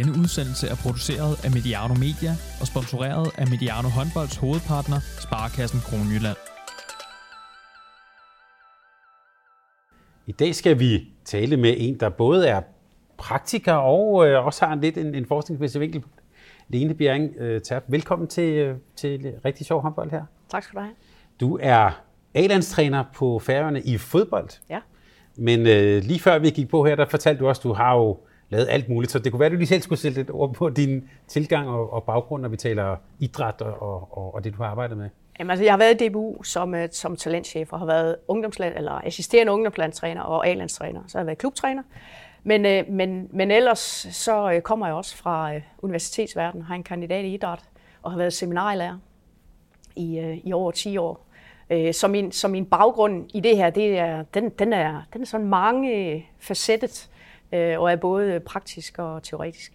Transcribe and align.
Denne 0.00 0.18
udsendelse 0.18 0.68
er 0.68 0.74
produceret 0.74 1.44
af 1.44 1.50
Mediano 1.50 1.94
Media 1.94 2.32
og 2.60 2.66
sponsoreret 2.66 3.26
af 3.38 3.46
Mediano 3.52 3.88
Håndbolds 3.88 4.36
hovedpartner, 4.36 5.00
Sparkassen 5.24 5.80
Kronjylland. 5.80 6.36
I 10.26 10.32
dag 10.32 10.54
skal 10.54 10.78
vi 10.78 11.08
tale 11.24 11.56
med 11.56 11.74
en, 11.78 12.00
der 12.00 12.08
både 12.08 12.48
er 12.48 12.60
praktiker 13.18 13.72
og 13.72 14.26
øh, 14.26 14.46
også 14.46 14.64
har 14.64 14.72
en 14.72 14.80
lidt 14.80 14.98
en, 14.98 15.14
en 15.14 15.26
forskningsmæssig 15.26 15.80
vinkel. 15.80 16.02
Lene 16.68 16.94
Bjerring 16.94 17.36
øh, 17.38 17.60
Terp, 17.60 17.84
velkommen 17.88 18.28
til, 18.28 18.54
øh, 18.54 18.76
til 18.96 19.32
Rigtig 19.44 19.66
Sjov 19.66 19.82
Håndbold 19.82 20.10
her. 20.10 20.22
Tak 20.50 20.62
skal 20.62 20.76
du 20.76 20.80
have. 20.80 20.94
Du 21.40 21.58
er 21.62 22.02
A-landstræner 22.34 23.04
på 23.14 23.38
Færøerne 23.38 23.80
i 23.80 23.98
fodbold. 23.98 24.48
Ja. 24.70 24.80
Men 25.36 25.66
øh, 25.66 26.02
lige 26.02 26.20
før 26.20 26.38
vi 26.38 26.50
gik 26.50 26.68
på 26.68 26.84
her, 26.84 26.94
der 26.96 27.04
fortalte 27.04 27.40
du 27.40 27.48
også, 27.48 27.60
at 27.60 27.64
du 27.64 27.72
har 27.72 27.96
jo 27.96 28.18
lavet 28.50 28.66
alt 28.70 28.88
muligt. 28.88 29.12
Så 29.12 29.18
det 29.18 29.32
kunne 29.32 29.40
være, 29.40 29.46
at 29.46 29.52
du 29.52 29.56
lige 29.56 29.68
selv 29.68 29.82
skulle 29.82 29.98
sætte 29.98 30.18
lidt 30.18 30.30
ord 30.30 30.54
på 30.54 30.68
din 30.68 31.08
tilgang 31.28 31.68
og, 31.68 31.92
og 31.92 32.04
baggrund, 32.04 32.42
når 32.42 32.48
vi 32.48 32.56
taler 32.56 32.96
idræt 33.18 33.60
og, 33.60 34.18
og, 34.18 34.34
og 34.34 34.44
det, 34.44 34.56
du 34.56 34.62
har 34.62 34.70
arbejdet 34.70 34.98
med. 34.98 35.08
Jamen, 35.38 35.50
altså, 35.50 35.64
jeg 35.64 35.72
har 35.72 35.78
været 35.78 36.00
i 36.00 36.08
DBU 36.08 36.42
som, 36.42 36.74
øh, 36.74 36.88
som 36.92 37.16
talentchef 37.16 37.72
og 37.72 37.78
har 37.78 37.86
været 37.86 38.16
ungdomsland, 38.28 38.74
eller 38.76 38.92
assisterende 38.92 39.52
ungdomslandstræner 39.52 40.22
og 40.22 40.48
A-landstræner. 40.48 41.00
Så 41.06 41.18
har 41.18 41.22
jeg 41.22 41.26
været 41.26 41.38
klubtræner. 41.38 41.82
Men, 42.42 42.66
øh, 42.66 42.84
men, 42.88 43.28
men 43.32 43.50
ellers 43.50 44.06
så 44.10 44.52
øh, 44.52 44.60
kommer 44.60 44.86
jeg 44.86 44.94
også 44.94 45.16
fra 45.16 45.52
universitetsverdenen, 45.82 46.64
har 46.66 46.74
en 46.74 46.82
kandidat 46.82 47.24
i 47.24 47.34
idræt 47.34 47.60
og 48.02 48.10
har 48.10 48.18
været 48.18 48.32
seminarlærer 48.32 48.98
i, 49.96 50.20
uh, 50.20 50.46
i 50.46 50.52
over 50.52 50.70
10 50.70 50.96
år. 50.96 51.26
Så, 51.92 52.08
min, 52.08 52.32
så 52.32 52.48
min 52.48 52.66
baggrund 52.66 53.30
i 53.34 53.40
det 53.40 53.56
her, 53.56 53.70
det 53.70 53.98
er, 53.98 54.22
den, 54.22 54.48
den, 54.48 54.72
er, 54.72 55.02
den 55.12 55.22
er 55.22 55.26
sådan 55.26 55.46
mange 55.46 56.26
facettet 56.38 57.10
øh, 57.52 57.80
og 57.80 57.92
er 57.92 57.96
både 57.96 58.40
praktisk 58.40 58.98
og 58.98 59.22
teoretisk. 59.22 59.72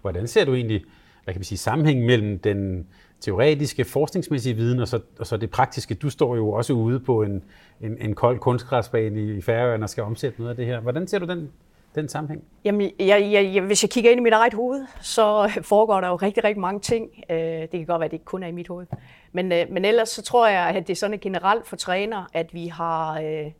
Hvordan 0.00 0.26
ser 0.26 0.44
du 0.44 0.54
egentlig, 0.54 0.84
hvad 1.24 1.34
kan 1.34 1.40
vi 1.40 1.44
sige, 1.44 1.58
sammenhæng 1.58 2.04
mellem 2.04 2.38
den 2.38 2.86
teoretiske, 3.20 3.84
forskningsmæssige 3.84 4.54
viden 4.54 4.80
og 4.80 4.88
så, 4.88 5.00
og 5.18 5.26
så 5.26 5.36
det 5.36 5.50
praktiske? 5.50 5.94
Du 5.94 6.10
står 6.10 6.36
jo 6.36 6.50
også 6.50 6.72
ude 6.72 7.00
på 7.00 7.22
en, 7.22 7.44
en, 7.80 7.98
en 8.00 8.14
kold 8.14 8.38
kunstgræsbane 8.38 9.36
i, 9.36 9.40
Færøerne 9.40 9.84
og 9.84 9.90
skal 9.90 10.02
omsætte 10.02 10.40
noget 10.40 10.50
af 10.50 10.56
det 10.56 10.66
her. 10.66 10.80
Hvordan 10.80 11.06
ser 11.06 11.18
du 11.18 11.26
den, 11.26 11.50
den 11.94 12.08
sammenhæng? 12.08 12.44
Jamen, 12.64 12.90
jeg, 12.98 13.30
jeg, 13.32 13.54
jeg, 13.54 13.62
hvis 13.62 13.82
jeg 13.84 13.90
kigger 13.90 14.10
ind 14.10 14.20
i 14.20 14.22
mit 14.22 14.32
eget 14.32 14.54
hoved, 14.54 14.86
så 15.00 15.50
foregår 15.72 16.00
der 16.00 16.08
jo 16.08 16.16
rigtig, 16.16 16.44
rigtig 16.44 16.60
mange 16.60 16.80
ting. 16.80 17.10
Øh, 17.30 17.36
det 17.36 17.70
kan 17.70 17.84
godt 17.86 18.00
være, 18.00 18.04
at 18.04 18.10
det 18.10 18.16
ikke 18.16 18.24
kun 18.24 18.42
er 18.42 18.48
i 18.48 18.52
mit 18.52 18.68
hoved. 18.68 18.86
Men, 19.32 19.52
øh, 19.52 19.66
men 19.70 19.84
ellers 19.84 20.08
så 20.08 20.22
tror 20.22 20.48
jeg, 20.48 20.66
at 20.66 20.86
det 20.86 20.90
er 20.90 20.96
sådan 20.96 21.18
generelt 21.18 21.66
for 21.66 21.76
træner, 21.76 22.24
at 22.32 22.54
vi 22.54 22.66
har, 22.66 23.20
øh, 23.20 23.50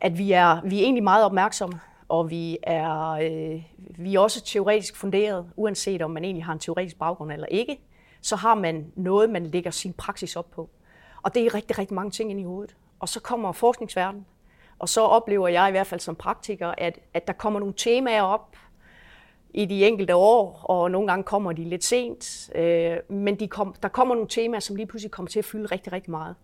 at 0.00 0.18
vi 0.18 0.32
er, 0.32 0.60
vi 0.64 0.78
er 0.78 0.82
egentlig 0.82 1.04
meget 1.04 1.24
opmærksomme 1.24 1.80
og 2.08 2.30
vi 2.30 2.58
er, 2.62 3.10
øh, 3.10 3.62
vi 3.78 4.14
er 4.14 4.20
også 4.20 4.44
teoretisk 4.44 4.96
funderet, 4.96 5.50
uanset 5.56 6.02
om 6.02 6.10
man 6.10 6.24
egentlig 6.24 6.44
har 6.44 6.52
en 6.52 6.58
teoretisk 6.58 6.98
baggrund 6.98 7.32
eller 7.32 7.46
ikke, 7.46 7.80
så 8.20 8.36
har 8.36 8.54
man 8.54 8.92
noget, 8.96 9.30
man 9.30 9.46
lægger 9.46 9.70
sin 9.70 9.92
praksis 9.92 10.36
op 10.36 10.50
på. 10.50 10.70
Og 11.22 11.34
det 11.34 11.46
er 11.46 11.54
rigtig, 11.54 11.78
rigtig 11.78 11.94
mange 11.94 12.10
ting 12.10 12.30
ind 12.30 12.40
i 12.40 12.44
hovedet. 12.44 12.76
Og 12.98 13.08
så 13.08 13.20
kommer 13.20 13.52
forskningsverdenen, 13.52 14.26
og 14.78 14.88
så 14.88 15.00
oplever 15.00 15.48
jeg 15.48 15.68
i 15.68 15.70
hvert 15.70 15.86
fald 15.86 16.00
som 16.00 16.16
praktiker, 16.16 16.74
at, 16.78 16.98
at 17.14 17.26
der 17.26 17.32
kommer 17.32 17.60
nogle 17.60 17.74
temaer 17.76 18.22
op 18.22 18.56
i 19.54 19.64
de 19.64 19.86
enkelte 19.86 20.14
år, 20.14 20.60
og 20.64 20.90
nogle 20.90 21.08
gange 21.08 21.24
kommer 21.24 21.52
de 21.52 21.64
lidt 21.64 21.84
sent, 21.84 22.50
øh, 22.54 22.96
men 23.08 23.40
de 23.40 23.48
kom, 23.48 23.74
der 23.82 23.88
kommer 23.88 24.14
nogle 24.14 24.28
temaer, 24.28 24.60
som 24.60 24.76
lige 24.76 24.86
pludselig 24.86 25.10
kommer 25.10 25.30
til 25.30 25.38
at 25.38 25.44
fylde 25.44 25.66
rigtig, 25.66 25.92
rigtig 25.92 26.10
meget. 26.10 26.34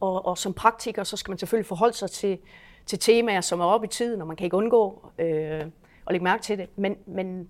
Og, 0.00 0.26
og 0.26 0.38
som 0.38 0.54
praktiker, 0.54 1.04
så 1.04 1.16
skal 1.16 1.30
man 1.30 1.38
selvfølgelig 1.38 1.66
forholde 1.66 1.96
sig 1.96 2.10
til, 2.10 2.38
til 2.86 2.98
temaer, 2.98 3.40
som 3.40 3.60
er 3.60 3.64
oppe 3.64 3.86
i 3.86 3.90
tiden, 3.90 4.20
og 4.20 4.26
man 4.26 4.36
kan 4.36 4.44
ikke 4.44 4.56
undgå 4.56 5.10
øh, 5.18 5.60
at 6.06 6.12
lægge 6.12 6.24
mærke 6.24 6.42
til 6.42 6.58
det. 6.58 6.68
Men, 6.76 6.96
men, 7.06 7.48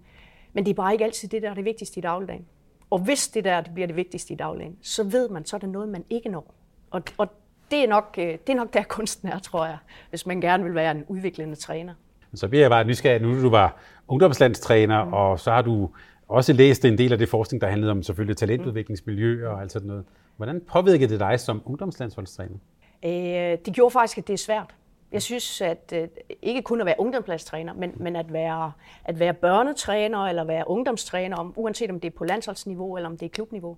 men 0.53 0.65
det 0.65 0.71
er 0.71 0.75
bare 0.75 0.93
ikke 0.93 1.05
altid 1.05 1.29
det, 1.29 1.43
der 1.43 1.51
er 1.51 1.55
det 1.55 1.65
vigtigste 1.65 1.99
i 1.99 2.01
dagligdagen. 2.01 2.47
Og 2.91 2.99
hvis 2.99 3.29
det 3.29 3.45
der 3.45 3.61
det 3.61 3.75
bliver 3.75 3.87
det 3.87 3.97
vigtigste 3.97 4.33
i 4.33 4.37
dagligdagen, 4.37 4.77
så 4.83 5.05
ved 5.05 5.29
man, 5.29 5.45
så 5.45 5.57
er 5.57 5.61
det 5.61 5.69
noget, 5.69 5.89
man 5.89 6.05
ikke 6.11 6.29
når. 6.29 6.55
Og, 6.91 7.03
og 7.19 7.29
det, 7.71 7.85
er 7.85 7.89
nok, 7.89 8.15
øh, 8.19 8.25
det 8.25 8.49
er 8.49 8.55
nok 8.55 8.75
der 8.75 8.83
kunsten 8.97 9.29
er, 9.29 9.39
tror 9.39 9.67
jeg, 9.67 9.79
hvis 10.11 10.27
man 10.27 10.41
gerne 10.41 10.65
vil 10.65 10.75
være 10.75 10.91
en 10.91 11.05
udviklende 11.09 11.55
træner. 11.55 11.95
Så 12.35 12.49
bliver 12.49 12.63
jeg 12.63 12.71
bare 12.71 12.85
nysgerrig, 12.85 13.23
nu 13.23 13.43
du 13.43 13.51
var 13.51 13.77
ungdomslandstræner, 14.09 15.05
mm. 15.05 15.13
og 15.13 15.41
så 15.41 15.51
har 15.51 15.63
du 15.63 15.91
også 16.29 16.53
læst 16.53 16.85
en 16.85 16.99
del 16.99 17.13
af 17.13 17.19
det 17.19 17.29
forskning, 17.29 17.61
der 17.61 17.69
handlede 17.69 17.91
om 17.91 18.03
selvfølgelig 18.03 18.37
talentudviklingsmiljø 18.37 19.49
og 19.49 19.61
alt 19.61 19.73
sådan 19.73 19.89
noget. 19.89 20.05
Hvordan 20.37 20.61
påvirkede 20.61 21.13
det 21.13 21.21
dig 21.21 21.41
som 21.41 21.63
ungdomslandsholdstræner? 21.65 22.57
Øh, 23.05 23.59
det 23.65 23.75
gjorde 23.75 23.91
faktisk, 23.91 24.19
at 24.19 24.27
det 24.27 24.33
er 24.33 24.39
svært. 24.39 24.75
Jeg 25.13 25.23
synes, 25.23 25.61
at 25.61 25.93
øh, 25.97 26.09
ikke 26.43 26.63
kun 26.63 26.81
at 26.81 26.87
være 26.87 26.95
ungdomspladstræner, 26.99 27.75
men, 27.75 27.93
men 27.97 28.17
at, 28.17 28.33
være, 28.33 28.73
at 29.05 29.19
være 29.19 29.35
børnetræner 29.35 30.19
eller 30.19 30.45
være 30.45 30.65
ungdomstræner, 30.67 31.37
om, 31.37 31.53
uanset 31.57 31.91
om 31.91 32.01
det 32.01 32.13
er 32.13 32.17
på 32.19 32.25
landsholdsniveau 32.25 32.97
eller 32.97 33.09
om 33.09 33.19
det 33.19 33.27
er 33.27 33.31
klubniveau, 33.31 33.77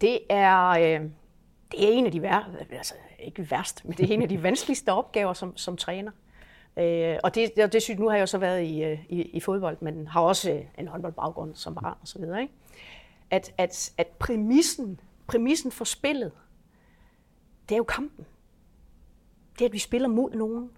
det 0.00 0.18
er, 0.28 0.68
øh, 0.68 1.00
det 1.72 1.88
er 1.88 1.92
en 1.92 2.06
af 2.06 2.12
de 2.12 2.22
værste, 2.22 2.50
altså 2.70 2.94
ikke 3.18 3.50
værst, 3.50 3.84
men 3.84 3.92
det 3.92 4.10
er 4.10 4.14
en 4.14 4.22
af 4.22 4.28
de 4.28 4.42
vanskeligste 4.42 4.92
opgaver 4.92 5.32
som, 5.32 5.56
som 5.56 5.76
træner. 5.76 6.10
Øh, 6.76 7.16
og 7.22 7.34
det, 7.34 7.56
det, 7.56 7.72
det 7.72 7.82
synes 7.82 8.00
nu 8.00 8.08
har 8.08 8.16
jeg 8.16 8.20
jo 8.20 8.26
så 8.26 8.38
været 8.38 8.62
i, 8.62 8.84
øh, 8.84 8.98
i, 9.08 9.22
i 9.22 9.40
fodbold, 9.40 9.76
men 9.80 10.06
har 10.06 10.20
også 10.20 10.52
øh, 10.52 10.64
en 10.78 10.88
håndboldbaggrund 10.88 11.54
som 11.54 11.74
barn 11.74 11.98
og 12.00 12.08
så 12.08 12.18
videre. 12.18 12.42
Ikke? 12.42 12.54
At, 13.30 13.54
at, 13.58 13.92
at 13.98 14.06
præmissen, 14.06 15.00
præmissen 15.26 15.72
for 15.72 15.84
spillet, 15.84 16.32
det 17.68 17.74
er 17.74 17.78
jo 17.78 17.84
kampen 17.84 18.26
det, 19.60 19.64
er, 19.64 19.68
at 19.68 19.72
vi 19.72 19.78
spiller 19.78 20.08
mod 20.08 20.30
nogen. 20.30 20.70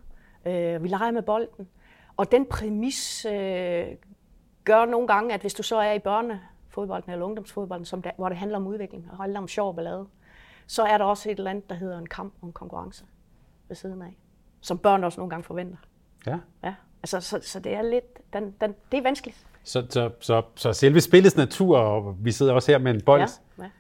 Øh, 0.47 0.83
vi 0.83 0.89
leger 0.89 1.11
med 1.11 1.23
bolden. 1.23 1.69
Og 2.17 2.33
den 2.33 2.47
præmis 2.47 3.25
øh, 3.25 3.87
gør 4.65 4.85
nogle 4.85 5.07
gange, 5.07 5.35
at 5.35 5.41
hvis 5.41 5.55
du 5.55 5.63
så 5.63 5.77
er 5.77 5.93
i 5.93 5.99
børnefodbolden 5.99 7.13
eller 7.13 7.27
ungdomsfodbolden, 7.27 7.85
som 7.85 8.03
der, 8.03 8.11
hvor 8.17 8.29
det 8.29 8.39
handler 8.39 8.59
om 8.59 8.67
udvikling 8.67 9.09
og 9.11 9.17
handler 9.17 9.41
om 9.41 9.49
sjov 9.49 9.69
og 9.69 9.75
ballade, 9.75 10.07
så 10.67 10.83
er 10.83 10.99
der 10.99 11.05
også 11.05 11.31
et 11.31 11.39
eller 11.39 11.51
andet, 11.51 11.71
der 11.71 11.75
hedder 11.75 11.99
en 11.99 12.07
kamp 12.07 12.35
og 12.41 12.47
en 12.47 12.53
konkurrence 12.53 13.05
ved 13.69 13.77
siden 13.77 14.03
af, 14.03 14.17
som 14.63 14.79
børn 14.79 15.05
også 15.05 15.21
nogle 15.21 15.31
gange 15.31 15.45
forventer. 15.45 15.77
Ja. 16.27 16.39
ja. 16.65 16.75
Altså, 17.03 17.21
så, 17.21 17.39
så 17.43 17.61
det 17.61 17.75
er 17.75 17.83
lidt, 17.83 18.33
den, 18.33 18.55
den, 18.61 18.75
det 18.93 18.99
er 18.99 19.03
vanskeligt. 19.03 19.47
Så, 19.65 19.87
så, 19.91 20.11
så, 20.21 20.43
så 20.55 20.73
selve 20.73 21.01
spillets 21.01 21.37
natur, 21.37 21.79
og 21.79 22.17
vi 22.21 22.33
sidder 22.33 22.53
også 22.53 22.73
her 22.73 22.79
med 22.79 22.95
en 22.95 23.01
bold, 23.01 23.21
ja, 23.21 23.27
ja 23.65 23.71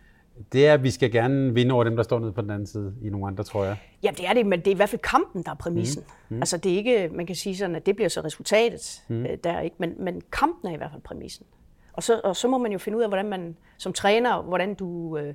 det 0.52 0.66
er, 0.66 0.74
at 0.74 0.82
vi 0.82 0.90
skal 0.90 1.12
gerne 1.12 1.54
vinde 1.54 1.74
over 1.74 1.84
dem, 1.84 1.96
der 1.96 2.02
står 2.02 2.18
nede 2.18 2.32
på 2.32 2.40
den 2.40 2.50
anden 2.50 2.66
side 2.66 2.94
i 3.02 3.08
nogle 3.08 3.26
andre, 3.26 3.44
tror 3.44 3.64
jeg. 3.64 3.76
Ja, 4.02 4.10
det 4.16 4.28
er 4.28 4.32
det, 4.32 4.46
men 4.46 4.58
det 4.58 4.66
er 4.66 4.70
i 4.72 4.76
hvert 4.76 4.88
fald 4.88 5.00
kampen, 5.00 5.42
der 5.42 5.50
er 5.50 5.54
præmissen. 5.54 6.02
Mm. 6.28 6.36
Mm. 6.36 6.42
Altså 6.42 6.56
det 6.56 6.72
er 6.72 6.76
ikke, 6.76 7.08
man 7.12 7.26
kan 7.26 7.36
sige 7.36 7.56
sådan, 7.56 7.76
at 7.76 7.86
det 7.86 7.96
bliver 7.96 8.08
så 8.08 8.20
resultatet 8.20 9.02
mm. 9.08 9.26
øh, 9.26 9.38
der, 9.44 9.60
ikke? 9.60 9.76
Men, 9.78 9.94
men 9.98 10.22
kampen 10.32 10.70
er 10.70 10.74
i 10.74 10.76
hvert 10.76 10.90
fald 10.90 11.02
præmissen. 11.02 11.46
Og 11.92 12.02
så, 12.02 12.20
og 12.24 12.36
så 12.36 12.48
må 12.48 12.58
man 12.58 12.72
jo 12.72 12.78
finde 12.78 12.98
ud 12.98 13.02
af, 13.02 13.08
hvordan 13.08 13.28
man 13.28 13.56
som 13.78 13.92
træner, 13.92 14.42
hvordan 14.42 14.74
du 14.74 15.18
øh, 15.18 15.34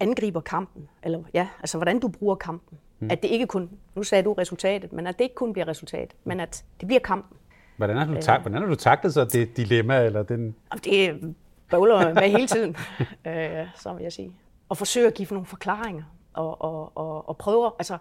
angriber 0.00 0.40
kampen. 0.40 0.88
Eller 1.02 1.22
ja, 1.34 1.48
altså 1.60 1.78
hvordan 1.78 2.00
du 2.00 2.08
bruger 2.08 2.34
kampen. 2.34 2.78
Mm. 3.00 3.10
At 3.10 3.22
det 3.22 3.28
ikke 3.28 3.46
kun, 3.46 3.70
nu 3.94 4.02
sagde 4.02 4.22
du 4.22 4.32
resultatet, 4.32 4.92
men 4.92 5.06
at 5.06 5.18
det 5.18 5.24
ikke 5.24 5.34
kun 5.34 5.52
bliver 5.52 5.68
resultat, 5.68 6.14
men 6.24 6.40
at 6.40 6.64
det 6.80 6.88
bliver 6.88 7.00
kampen. 7.00 7.36
Hvordan 7.76 7.96
har 7.96 8.06
du, 8.06 8.16
tak, 8.20 8.40
hvordan 8.40 8.60
har 8.62 8.68
du 8.68 8.74
taklet 8.74 9.14
så 9.14 9.24
det 9.24 9.56
dilemma? 9.56 10.04
Eller 10.04 10.22
den... 10.22 10.54
Det 10.84 11.34
bøvler 11.70 12.14
med 12.14 12.30
hele 12.30 12.46
tiden, 12.46 12.76
øh, 13.26 13.66
så 13.76 13.92
vil 13.92 14.02
jeg 14.02 14.12
sige 14.12 14.32
og 14.68 14.76
forsøge 14.78 15.06
at 15.06 15.14
give 15.14 15.28
nogle 15.30 15.46
forklaringer 15.46 16.04
og, 16.32 16.62
og, 16.62 16.92
og, 16.94 17.28
og 17.28 17.36
prøve, 17.36 17.72
altså 17.78 17.98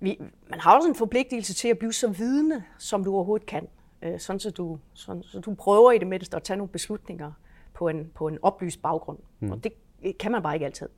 vi, 0.00 0.20
man 0.50 0.60
har 0.60 0.76
også 0.76 0.88
en 0.88 0.94
forpligtelse 0.94 1.54
til 1.54 1.68
at 1.68 1.78
blive 1.78 1.92
så 1.92 2.08
vidende, 2.08 2.62
som 2.78 3.04
du 3.04 3.14
overhovedet 3.14 3.46
kan, 3.46 3.68
øh, 4.02 4.20
sådan 4.20 4.40
så 4.40 4.50
du, 4.50 4.78
sådan, 4.94 5.22
så 5.22 5.40
du 5.40 5.54
prøver 5.54 5.92
i 5.92 5.98
det 5.98 6.06
mindste 6.06 6.36
at 6.36 6.42
tage 6.42 6.56
nogle 6.56 6.68
beslutninger 6.68 7.32
på 7.74 7.88
en, 7.88 8.10
på 8.14 8.28
en 8.28 8.38
oplyst 8.42 8.82
baggrund. 8.82 9.18
Mm. 9.40 9.52
Og 9.52 9.64
det 9.64 9.72
kan 10.18 10.32
man 10.32 10.42
bare 10.42 10.54
ikke 10.54 10.66
altid. 10.66 10.88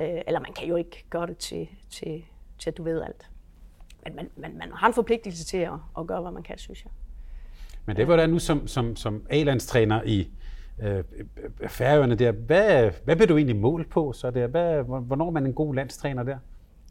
Øh, 0.00 0.20
eller 0.26 0.40
man 0.40 0.52
kan 0.52 0.68
jo 0.68 0.76
ikke 0.76 1.04
gøre 1.10 1.26
det 1.26 1.38
til, 1.38 1.68
til, 1.90 2.24
til 2.60 2.70
at 2.70 2.76
du 2.76 2.82
ved 2.82 3.02
alt. 3.02 3.28
Men 4.04 4.16
man, 4.16 4.30
man, 4.36 4.58
man 4.58 4.72
har 4.72 4.86
en 4.86 4.94
forpligtelse 4.94 5.44
til 5.44 5.56
at, 5.56 5.72
at 5.98 6.06
gøre, 6.06 6.20
hvad 6.20 6.32
man 6.32 6.42
kan, 6.42 6.58
synes 6.58 6.84
jeg. 6.84 6.92
Men 7.86 7.96
det 7.96 8.08
var 8.08 8.16
da 8.16 8.26
nu 8.26 8.38
som, 8.38 8.66
som, 8.66 8.96
som 8.96 9.26
A-landstræner 9.30 10.02
i, 10.02 10.30
øh, 10.82 11.04
færøerne 11.68 12.14
der. 12.14 12.32
Hvad, 12.32 12.90
hvad 13.04 13.16
bliver 13.16 13.26
du 13.26 13.36
egentlig 13.36 13.56
målt 13.56 13.90
på 13.90 14.12
så 14.12 14.30
der? 14.30 14.46
Hvad, 14.46 14.82
hvornår 14.82 15.26
er 15.26 15.30
man 15.30 15.46
en 15.46 15.54
god 15.54 15.74
landstræner 15.74 16.22
der? 16.22 16.38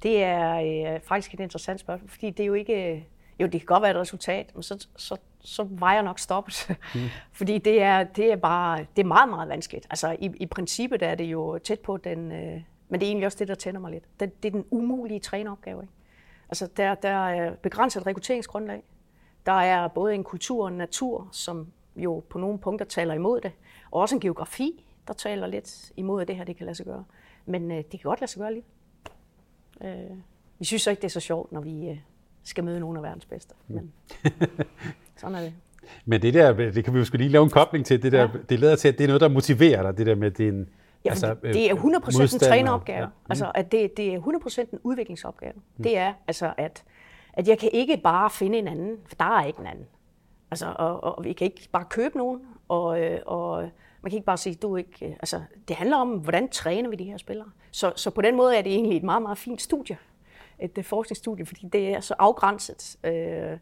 Det 0.04 0.24
er 0.24 0.60
øh, 0.94 1.00
faktisk 1.01 1.33
et 1.33 1.39
interessant 1.39 1.80
spørgsmål, 1.80 2.10
fordi 2.10 2.30
det 2.30 2.44
er 2.44 2.48
jo 2.48 2.54
ikke... 2.54 3.07
Jo, 3.39 3.45
det 3.45 3.62
kan 3.62 3.65
godt 3.65 3.81
være 3.81 3.92
et 3.92 3.98
resultat, 3.98 4.51
men 4.54 4.63
så, 4.63 4.88
så, 4.98 5.18
så 5.39 5.68
var 5.69 5.94
jeg 5.94 6.04
nok 6.04 6.19
stoppet. 6.19 6.68
Mm. 6.95 7.01
fordi 7.39 7.57
det 7.57 7.81
er, 7.81 8.04
det 8.04 8.31
er 8.31 8.36
bare 8.36 8.86
det 8.95 9.01
er 9.01 9.07
meget, 9.07 9.30
meget 9.30 9.50
vanskeligt. 9.50 9.88
Altså 9.89 10.15
i, 10.19 10.31
i 10.39 10.45
princippet 10.45 11.04
er 11.04 11.15
det 11.15 11.24
jo 11.24 11.57
tæt 11.57 11.80
på 11.80 11.98
den... 11.98 12.31
Øh, 12.31 12.62
men 12.89 13.00
det 13.00 13.06
er 13.06 13.09
egentlig 13.09 13.25
også 13.25 13.38
det, 13.39 13.47
der 13.47 13.56
tænder 13.56 13.80
mig 13.80 13.91
lidt. 13.91 14.03
Det, 14.19 14.44
det 14.44 14.50
er 14.50 14.51
den 14.51 14.65
umulige 14.71 15.19
træneropgave. 15.19 15.81
Ikke? 15.83 15.94
Altså 16.50 16.68
der, 16.77 16.95
der 16.95 17.27
er 17.30 17.56
begrænset 17.56 18.07
rekrutteringsgrundlag. 18.07 18.83
Der 19.45 19.51
er 19.51 19.88
både 19.88 20.15
en 20.15 20.24
kultur 20.24 20.63
og 20.63 20.68
en 20.68 20.77
natur, 20.77 21.30
som 21.31 21.68
jo 21.95 22.24
på 22.30 22.38
nogle 22.38 22.59
punkter 22.59 22.86
taler 22.86 23.13
imod 23.13 23.41
det. 23.41 23.51
Og 23.91 24.01
også 24.01 24.15
en 24.15 24.21
geografi, 24.21 24.86
der 25.07 25.13
taler 25.13 25.47
lidt 25.47 25.91
imod, 25.97 26.21
at 26.21 26.27
det 26.27 26.36
her 26.36 26.44
det 26.44 26.57
kan 26.57 26.65
lade 26.65 26.75
sig 26.75 26.86
gøre. 26.86 27.03
Men 27.45 27.71
øh, 27.71 27.77
det 27.77 27.89
kan 27.89 28.00
godt 28.03 28.21
lade 28.21 28.31
sig 28.31 28.39
gøre 28.39 28.53
lige. 28.53 28.65
Øh, 29.83 30.18
vi 30.59 30.65
synes 30.65 30.81
så 30.81 30.89
ikke, 30.89 31.01
det 31.01 31.07
er 31.07 31.12
så 31.12 31.19
sjovt, 31.19 31.51
når 31.51 31.62
vi 31.62 31.89
øh, 31.89 31.97
skal 32.44 32.63
møde 32.63 32.80
nogle 32.80 33.00
af 33.00 33.03
verdens 33.03 33.25
bedste. 33.25 33.53
Mm. 33.68 33.75
Men 33.75 33.94
sådan 35.19 35.36
er 35.36 35.41
det. 35.41 35.53
Men 36.06 36.21
det 36.21 36.33
der, 36.33 36.53
det 36.53 36.83
kan 36.83 36.94
vi 36.94 37.00
jo 37.00 37.06
lige 37.13 37.30
lave 37.30 37.44
en 37.44 37.50
kobling 37.50 37.86
til, 37.86 38.03
det 38.03 38.12
der, 38.12 38.21
ja. 38.21 38.27
det 38.50 38.59
leder 38.59 38.75
til, 38.75 38.88
at 38.88 38.97
det 38.97 39.03
er 39.03 39.07
noget, 39.07 39.21
der 39.21 39.27
motiverer 39.27 39.83
dig, 39.83 39.97
det 39.97 40.06
der 40.06 40.15
med 40.15 40.31
din 40.31 40.69
Ja, 41.06 41.10
altså, 41.10 41.36
det 41.44 41.72
er 41.72 41.75
100% 41.75 42.34
en 42.34 42.40
træneropgave. 42.40 43.00
Ja. 43.00 43.06
Mm. 43.06 43.12
Altså, 43.30 43.51
at 43.56 43.72
det, 43.72 43.98
det 43.98 44.13
er 44.13 44.19
100% 44.19 44.60
en 44.74 44.80
udviklingsopgave. 44.84 45.54
Mm. 45.54 45.84
Det 45.84 45.98
er, 45.98 46.13
altså, 46.28 46.54
at, 46.57 46.84
at 47.34 47.48
jeg 47.48 47.60
kan 47.60 47.69
ikke 47.74 47.98
bare 47.98 48.30
finde 48.30 48.57
en 48.57 48.68
anden, 48.68 48.98
for 49.06 49.16
der 49.16 49.40
er 49.40 49.46
ikke 49.46 49.60
en 49.60 49.68
anden. 49.68 49.86
Altså, 50.51 50.74
og, 50.75 51.04
og 51.04 51.24
vi 51.24 51.34
kan 51.34 51.46
ikke 51.46 51.69
bare 51.72 51.86
købe 51.90 52.18
nogen, 52.18 52.42
og, 52.68 53.01
øh, 53.01 53.19
og 53.25 53.62
man 54.01 54.10
kan 54.10 54.18
ikke 54.18 54.25
bare 54.25 54.38
sige, 54.38 54.56
du 54.56 54.75
ikke... 54.75 55.06
Øh, 55.06 55.12
altså, 55.12 55.42
det 55.68 55.75
handler 55.75 55.98
om, 55.98 56.10
hvordan 56.10 56.50
træner 56.50 56.90
vi 56.90 56.96
de 56.96 57.04
her 57.04 57.18
spillere. 57.18 57.48
Så, 57.72 57.94
så 57.96 58.10
på 58.10 58.22
den 58.22 58.36
måde 58.36 58.57
er 58.57 58.62
det 58.62 58.74
egentlig 58.74 58.98
et 58.98 59.04
meget, 59.04 59.22
meget 59.22 59.38
fint 59.38 59.62
studie. 59.62 59.98
Et, 60.60 60.78
et 60.78 60.86
forskningsstudie, 60.86 61.46
fordi 61.46 61.68
det 61.74 61.94
er 61.96 62.00
så 62.00 62.16
afgrænset. 62.19 62.98
Øh, 63.04 63.57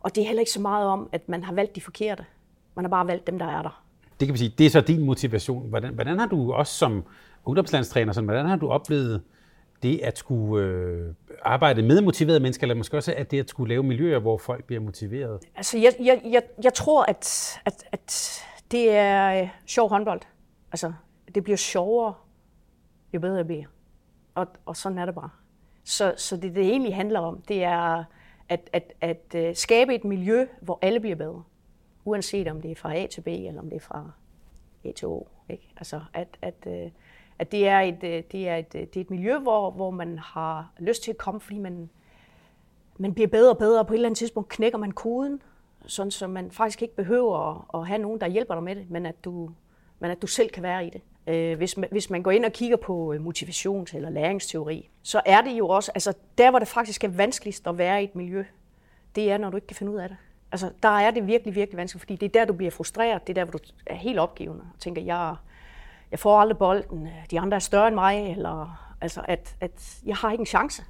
og 0.00 0.14
det 0.14 0.22
er 0.22 0.26
heller 0.26 0.40
ikke 0.40 0.52
så 0.52 0.60
meget 0.60 0.86
om, 0.86 1.08
at 1.12 1.28
man 1.28 1.44
har 1.44 1.52
valgt 1.52 1.76
de 1.76 1.80
forkerte. 1.80 2.24
Man 2.74 2.84
har 2.84 2.90
bare 2.90 3.06
valgt 3.06 3.26
dem, 3.26 3.38
der 3.38 3.46
er 3.46 3.62
der. 3.62 3.84
Det 4.20 4.28
kan 4.28 4.32
vi 4.32 4.38
sige, 4.38 4.54
det 4.58 4.66
er 4.66 4.70
så 4.70 4.80
din 4.80 5.04
motivation. 5.04 5.68
Hvordan, 5.68 5.94
hvordan 5.94 6.18
har 6.18 6.26
du 6.26 6.52
også 6.52 6.74
som 6.74 7.04
ungdomslandstræner, 7.44 8.12
sådan, 8.12 8.24
hvordan 8.28 8.46
har 8.46 8.56
du 8.56 8.68
oplevet 8.68 9.22
det 9.82 10.00
at 10.02 10.18
skulle 10.18 10.66
øh, 10.66 11.14
arbejde 11.42 11.82
med 11.82 12.00
motiverede 12.00 12.40
mennesker, 12.40 12.64
eller 12.64 12.74
måske 12.74 12.96
også 12.96 13.14
at 13.16 13.30
det 13.30 13.40
at 13.40 13.50
skulle 13.50 13.68
lave 13.68 13.82
miljøer, 13.82 14.18
hvor 14.18 14.38
folk 14.38 14.64
bliver 14.64 14.80
motiveret? 14.80 15.40
Altså, 15.56 15.78
jeg, 15.78 15.94
jeg, 16.00 16.20
jeg, 16.24 16.42
jeg 16.64 16.74
tror, 16.74 17.02
at, 17.02 17.58
at, 17.64 17.84
at 17.92 18.38
det 18.70 18.90
er 18.90 19.42
øh, 19.42 19.48
sjov 19.66 19.88
håndbold. 19.88 20.20
Altså, 20.72 20.92
det 21.34 21.44
bliver 21.44 21.56
sjovere, 21.56 22.14
jo 23.14 23.20
bedre 23.20 23.38
det 23.38 23.46
bliver. 23.46 23.64
Og, 24.34 24.46
og 24.66 24.76
sådan 24.76 24.98
er 24.98 25.04
det 25.04 25.14
bare. 25.14 25.30
Så, 25.84 26.14
så 26.16 26.36
det, 26.36 26.54
det 26.54 26.66
egentlig 26.66 26.94
handler 26.94 27.20
om, 27.20 27.42
det 27.48 27.64
er 27.64 28.04
at, 28.48 28.70
at, 28.72 28.92
at, 29.00 29.34
at 29.34 29.58
skabe 29.58 29.94
et 29.94 30.04
miljø, 30.04 30.46
hvor 30.60 30.78
alle 30.82 31.00
bliver 31.00 31.16
bedre. 31.16 31.42
Uanset 32.04 32.48
om 32.48 32.60
det 32.60 32.70
er 32.70 32.74
fra 32.74 32.96
A 32.96 33.06
til 33.06 33.20
B, 33.20 33.26
eller 33.26 33.60
om 33.60 33.70
det 33.70 33.76
er 33.76 33.80
fra 33.80 34.10
A 34.84 34.92
til 34.92 35.08
O. 35.08 35.26
Ikke? 35.48 35.68
Altså, 35.76 36.00
at, 36.14 36.28
at, 36.42 36.54
øh, 36.66 36.90
at 37.38 37.52
det, 37.52 37.68
er 37.68 37.80
et, 37.80 38.02
øh, 38.02 38.22
det, 38.32 38.48
er 38.48 38.56
et, 38.56 38.74
øh, 38.74 38.80
det 38.80 38.96
er 38.96 39.00
et 39.00 39.10
miljø, 39.10 39.38
hvor, 39.38 39.70
hvor 39.70 39.90
man 39.90 40.18
har 40.18 40.72
lyst 40.78 41.02
til 41.02 41.10
at 41.10 41.18
komme, 41.18 41.40
fordi 41.40 41.58
man, 41.58 41.90
man 42.98 43.14
bliver 43.14 43.28
bedre 43.28 43.50
og 43.50 43.58
bedre, 43.58 43.80
og 43.80 43.86
på 43.86 43.92
et 43.92 43.96
eller 43.96 44.08
andet 44.08 44.18
tidspunkt 44.18 44.48
knækker 44.48 44.78
man 44.78 44.92
koden, 44.92 45.42
sådan 45.86 46.10
så 46.10 46.26
man 46.26 46.50
faktisk 46.50 46.82
ikke 46.82 46.96
behøver 46.96 47.50
at, 47.50 47.80
at 47.80 47.86
have 47.86 47.98
nogen, 47.98 48.20
der 48.20 48.26
hjælper 48.26 48.54
dig 48.54 48.62
med 48.62 48.76
det, 48.76 48.90
men 48.90 49.06
at 49.06 49.24
du, 49.24 49.50
men 49.98 50.10
at 50.10 50.22
du 50.22 50.26
selv 50.26 50.50
kan 50.50 50.62
være 50.62 50.86
i 50.86 50.90
det. 50.90 51.00
Hvis, 51.56 51.76
man, 51.76 51.88
hvis 51.92 52.10
man 52.10 52.22
går 52.22 52.30
ind 52.30 52.44
og 52.44 52.52
kigger 52.52 52.76
på 52.76 53.14
motivations- 53.18 53.96
eller 53.96 54.10
læringsteori, 54.10 54.90
så 55.02 55.22
er 55.26 55.40
det 55.40 55.50
jo 55.50 55.68
også, 55.68 55.92
altså 55.94 56.12
der 56.38 56.50
hvor 56.50 56.58
det 56.58 56.68
faktisk 56.68 57.04
er 57.04 57.08
vanskeligst 57.08 57.66
at 57.66 57.78
være 57.78 58.00
i 58.00 58.04
et 58.04 58.14
miljø, 58.14 58.44
det 59.14 59.30
er, 59.30 59.38
når 59.38 59.50
du 59.50 59.56
ikke 59.56 59.66
kan 59.66 59.76
finde 59.76 59.92
ud 59.92 59.98
af 59.98 60.08
det. 60.08 60.18
Altså 60.52 60.70
der 60.82 60.88
er 60.88 61.10
det 61.10 61.26
virkelig, 61.26 61.54
virkelig 61.54 61.76
vanskeligt, 61.76 62.02
fordi 62.02 62.16
det 62.16 62.26
er 62.26 62.40
der, 62.40 62.44
du 62.44 62.52
bliver 62.52 62.70
frustreret, 62.70 63.26
det 63.26 63.38
er 63.38 63.44
der, 63.44 63.50
hvor 63.50 63.58
du 63.58 63.64
er 63.86 63.94
helt 63.94 64.18
opgivende 64.18 64.64
og 64.74 64.80
tænker, 64.80 65.02
jeg, 65.02 65.36
jeg 66.10 66.18
får 66.18 66.40
aldrig 66.40 66.58
bolden, 66.58 67.08
de 67.30 67.40
andre 67.40 67.54
er 67.54 67.60
større 67.60 67.88
end 67.88 67.94
mig, 67.94 68.30
eller 68.30 68.86
altså 69.00 69.22
at, 69.24 69.56
at 69.60 70.00
jeg 70.06 70.16
har 70.16 70.32
ikke 70.32 70.42
en 70.42 70.46
chance. 70.46 70.82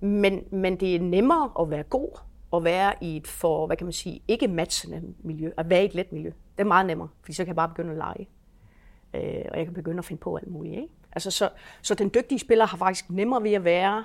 Men, 0.00 0.44
men 0.50 0.76
det 0.80 0.96
er 0.96 1.00
nemmere 1.00 1.50
at 1.60 1.70
være 1.70 1.82
god, 1.82 2.18
og 2.52 2.64
være 2.64 2.94
i 3.00 3.16
et 3.16 3.26
for, 3.26 3.66
hvad 3.66 3.76
kan 3.76 3.86
man 3.86 3.92
sige, 3.92 4.22
ikke 4.28 4.48
matchende 4.48 5.14
miljø, 5.18 5.50
at 5.56 5.70
være 5.70 5.82
i 5.82 5.84
et 5.84 5.94
let 5.94 6.12
miljø. 6.12 6.28
Det 6.28 6.60
er 6.60 6.64
meget 6.64 6.86
nemmere, 6.86 7.08
fordi 7.20 7.32
så 7.32 7.42
kan 7.42 7.48
jeg 7.48 7.56
bare 7.56 7.68
begynde 7.68 7.90
at 7.90 7.96
lege. 7.96 8.28
Øh, 9.14 9.44
og 9.50 9.58
jeg 9.58 9.64
kan 9.66 9.74
begynde 9.74 9.98
at 9.98 10.04
finde 10.04 10.20
på 10.20 10.36
alt 10.36 10.50
muligt. 10.50 10.74
Ikke? 10.74 10.88
Altså, 11.12 11.30
så, 11.30 11.50
så 11.82 11.94
den 11.94 12.10
dygtige 12.14 12.38
spiller 12.38 12.66
har 12.66 12.76
faktisk 12.76 13.10
nemmere 13.10 13.42
ved 13.42 13.52
at 13.52 13.64
være 13.64 14.04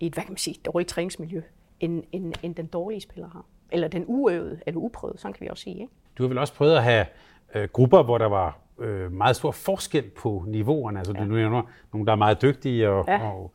i 0.00 0.06
et, 0.06 0.12
hvad 0.12 0.24
kan 0.24 0.32
man 0.32 0.38
sige, 0.38 0.56
dårligt 0.64 0.88
træningsmiljø, 0.90 1.42
end, 1.80 2.04
end, 2.12 2.32
end 2.42 2.54
den 2.54 2.66
dårlige 2.66 3.00
spiller 3.00 3.28
har. 3.28 3.44
Eller 3.72 3.88
den 3.88 4.04
uøvede, 4.06 4.60
eller 4.66 4.80
uprøvede, 4.80 5.18
sådan 5.18 5.32
kan 5.32 5.44
vi 5.44 5.48
også 5.50 5.62
sige. 5.62 5.80
Ikke? 5.80 5.92
Du 6.18 6.22
har 6.22 6.28
vel 6.28 6.38
også 6.38 6.54
prøvet 6.54 6.76
at 6.76 6.82
have 6.82 7.06
øh, 7.54 7.68
grupper, 7.72 8.02
hvor 8.02 8.18
der 8.18 8.26
var 8.26 8.58
øh, 8.78 9.12
meget 9.12 9.36
stor 9.36 9.50
forskel 9.50 10.10
på 10.10 10.44
niveauerne. 10.46 10.98
Altså, 10.98 11.12
ja. 11.16 11.24
du 11.24 11.24
nævner 11.24 11.62
nogle, 11.92 12.06
der 12.06 12.12
er 12.12 12.16
meget 12.16 12.42
dygtige 12.42 12.88
og, 12.88 13.04
ja. 13.08 13.30
og 13.30 13.52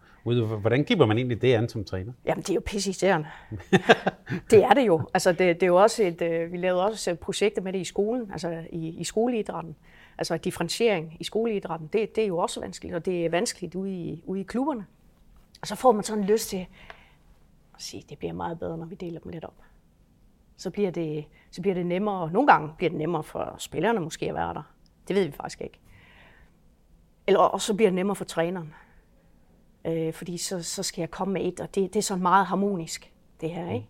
Hvordan 0.60 0.84
griber 0.84 1.06
man 1.06 1.18
egentlig 1.18 1.42
det 1.42 1.54
an 1.54 1.70
som 1.70 1.84
træner? 1.84 2.14
Jamen, 2.26 2.42
det 2.42 2.50
er 2.50 2.54
jo 2.54 2.62
pisse 2.66 2.92
det 4.52 4.64
er 4.64 4.74
det 4.74 4.88
jo. 4.88 5.10
Altså, 5.14 5.32
det, 5.32 5.40
det 5.40 5.64
er 5.64 5.68
jo 5.68 5.76
også 5.76 6.04
et, 6.04 6.22
øh, 6.22 6.52
vi 6.52 6.58
lavede 6.58 6.86
også 6.86 7.16
projekter 7.16 7.62
med 7.62 7.74
det 7.74 7.80
i 7.80 7.84
skolen, 7.84 8.32
altså 8.32 8.64
i, 8.72 8.88
i 8.88 9.04
skoleidrætten. 9.04 9.76
Altså 10.18 10.38
differentiering 10.38 11.18
i 11.20 11.24
skoleidrætten, 11.24 11.90
det, 11.94 12.16
det 12.16 12.24
er 12.24 12.28
jo 12.28 12.38
også 12.38 12.60
vanskeligt, 12.60 12.96
og 12.96 13.06
det 13.06 13.26
er 13.26 13.30
vanskeligt 13.30 13.76
ude 13.76 13.92
i, 13.92 14.24
ude 14.26 14.42
i 14.42 14.44
klubberne. 14.44 14.86
Og 15.62 15.68
så 15.68 15.76
får 15.76 15.92
man 15.92 16.04
sådan 16.04 16.24
lyst 16.24 16.50
til 16.50 16.68
at 17.76 17.82
sige, 17.82 18.04
det 18.10 18.18
bliver 18.18 18.34
meget 18.34 18.60
bedre, 18.60 18.78
når 18.78 18.86
vi 18.86 18.96
deler 18.96 19.20
dem 19.20 19.32
lidt 19.32 19.46
op. 19.46 19.56
Så 20.58 20.72
bliver 20.72 20.92
det, 20.92 21.26
så 21.52 21.62
bliver 21.62 21.74
det 21.74 21.86
nemmere, 21.86 22.32
nogle 22.32 22.48
gange 22.48 22.70
bliver 22.78 22.90
det 22.90 22.98
nemmere 22.98 23.24
for 23.24 23.56
spillerne 23.58 24.00
måske 24.00 24.30
at 24.30 24.36
være 24.36 24.54
der. 24.54 24.74
Det 25.08 25.16
ved 25.16 25.26
vi 25.26 25.32
faktisk 25.32 25.62
ikke. 25.62 25.80
Eller 27.28 27.40
også 27.40 27.68
så 27.68 27.74
bliver 27.74 27.90
det 27.90 27.96
nemmere 27.96 28.16
for 28.16 28.26
træneren 28.26 28.74
øh, 29.86 30.14
fordi 30.14 30.38
så, 30.38 30.64
så 30.64 30.84
skal 30.84 31.02
jeg 31.02 31.12
komme 31.12 31.34
med 31.34 31.46
et, 31.46 31.60
og 31.60 31.76
det, 31.76 31.94
det 31.94 32.00
er 32.00 32.04
sådan 32.04 32.22
meget 32.22 32.46
harmonisk, 32.46 33.12
det 33.42 33.50
her. 33.50 33.74
Ikke? 33.74 33.88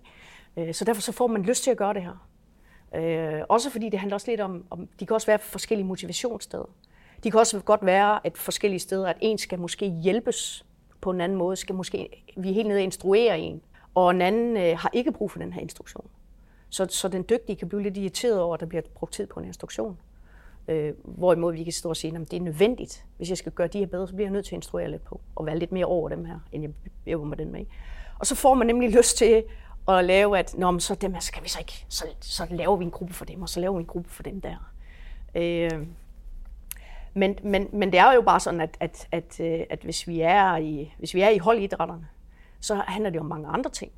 Mm. 0.56 0.62
Øh, 0.62 0.74
så 0.74 0.86
derfor 0.86 1.02
så 1.02 1.12
får 1.12 1.28
man 1.28 1.42
lyst 1.42 1.64
til 1.64 1.72
at 1.72 1.78
gøre 1.78 1.94
det 1.94 2.02
her. 2.04 2.28
Øh, 2.96 3.42
også 3.50 3.70
fordi 3.70 3.90
det 3.90 4.00
handler 4.00 4.16
også 4.16 4.32
lidt 4.32 4.42
om, 4.42 4.66
om, 4.70 4.88
de 5.00 5.06
kan 5.06 5.14
også 5.14 5.28
være 5.28 5.40
forskellige 5.40 5.88
motivationssteder. 5.88 6.66
De 7.24 7.32
kan 7.32 7.40
også 7.40 7.60
godt 7.60 7.86
være 7.86 8.26
at 8.26 8.38
forskellige 8.38 8.80
steder, 8.80 9.08
at 9.08 9.18
en 9.22 9.38
skal 9.38 9.60
måske 9.60 9.90
hjælpes 10.04 10.66
på 11.02 11.12
en 11.12 11.22
anden 11.22 11.38
måde, 11.38 11.56
skal 11.56 11.76
måske, 11.76 12.24
vi 12.38 12.54
helt 12.54 12.68
ned 12.68 12.76
og 12.76 12.82
instruere 12.82 13.40
en, 13.40 13.62
og 13.96 14.12
en 14.12 14.22
anden 14.22 14.58
øh, 14.58 14.78
har 14.78 14.90
ikke 14.94 15.12
brug 15.12 15.32
for 15.32 15.40
den 15.40 15.54
her 15.54 15.62
instruktion. 15.62 16.08
Så, 16.70 16.88
så 16.90 17.08
den 17.08 17.26
dygtige 17.30 17.56
kan 17.56 17.70
blive 17.70 17.84
lidt 17.84 17.98
irriteret 17.98 18.42
over, 18.42 18.54
at 18.54 18.60
der 18.60 18.66
bliver 18.66 18.82
brugt 18.96 19.14
tid 19.14 19.28
på 19.28 19.40
en 19.40 19.46
instruktion. 19.46 19.98
Øh, 20.68 20.94
hvorimod 21.04 21.54
vi 21.54 21.64
kan 21.64 21.74
stå 21.74 21.90
og 21.90 21.98
sige, 21.98 22.16
at 22.16 22.32
det 22.32 22.38
er 22.38 22.42
nødvendigt. 22.42 23.06
Hvis 23.18 23.30
jeg 23.30 23.38
skal 23.38 23.52
gøre 23.52 23.68
de 23.68 23.80
her 23.80 23.86
bedre, 23.86 24.08
så 24.08 24.14
bliver 24.14 24.28
jeg 24.28 24.34
nødt 24.34 24.46
til 24.46 24.52
at 24.52 24.58
instruere 24.58 24.92
lidt 24.92 25.04
på, 25.04 25.22
og 25.36 25.46
være 25.46 25.60
lidt 25.60 25.72
mere 25.72 25.86
over 25.86 26.10
dem 26.10 26.26
her, 26.26 26.40
end 26.52 26.64
jeg 26.64 26.72
øver 27.14 27.26
med 27.26 27.38
den 27.38 27.52
med. 27.52 27.66
Og 28.20 28.26
så 28.28 28.36
får 28.36 28.54
man 28.54 28.68
nemlig 28.68 28.90
lyst 28.92 29.18
til 29.18 29.44
at 29.88 30.06
lave, 30.06 30.40
at 30.40 30.56
Nå, 30.58 30.72
men 30.72 30.80
så 30.80 30.96
dem 30.96 31.14
her 31.14 31.20
skal 31.20 31.44
vi 31.44 31.50
så 31.50 31.60
ikke, 31.60 31.86
så, 31.90 32.06
så 32.22 32.48
laver 32.50 32.76
vi 32.76 32.86
en 32.86 32.92
gruppe 32.92 33.14
for 33.14 33.26
dem, 33.26 33.42
og 33.42 33.50
så 33.50 33.60
laver 33.60 33.76
vi 33.76 33.80
en 33.80 33.86
gruppe 33.86 34.10
for 34.10 34.24
dem 34.24 34.42
der. 34.42 34.72
Øh, 35.36 35.88
men, 37.14 37.36
men, 37.44 37.70
men 37.74 37.92
det 37.92 38.00
er 38.00 38.14
jo 38.14 38.22
bare 38.22 38.40
sådan, 38.40 38.62
at, 38.62 38.78
at, 38.80 39.08
at, 39.12 39.40
øh, 39.40 39.60
at 39.70 39.80
hvis, 39.84 40.08
vi 40.08 40.22
er 40.22 40.58
i, 40.58 40.94
hvis 40.98 41.14
vi 41.14 41.22
er 41.22 41.30
i 41.30 41.38
holdidrætterne, 41.38 42.08
så 42.60 42.76
handler 42.76 43.10
det 43.10 43.20
om 43.20 43.26
mange 43.26 43.48
andre 43.48 43.70
ting. 43.70 43.92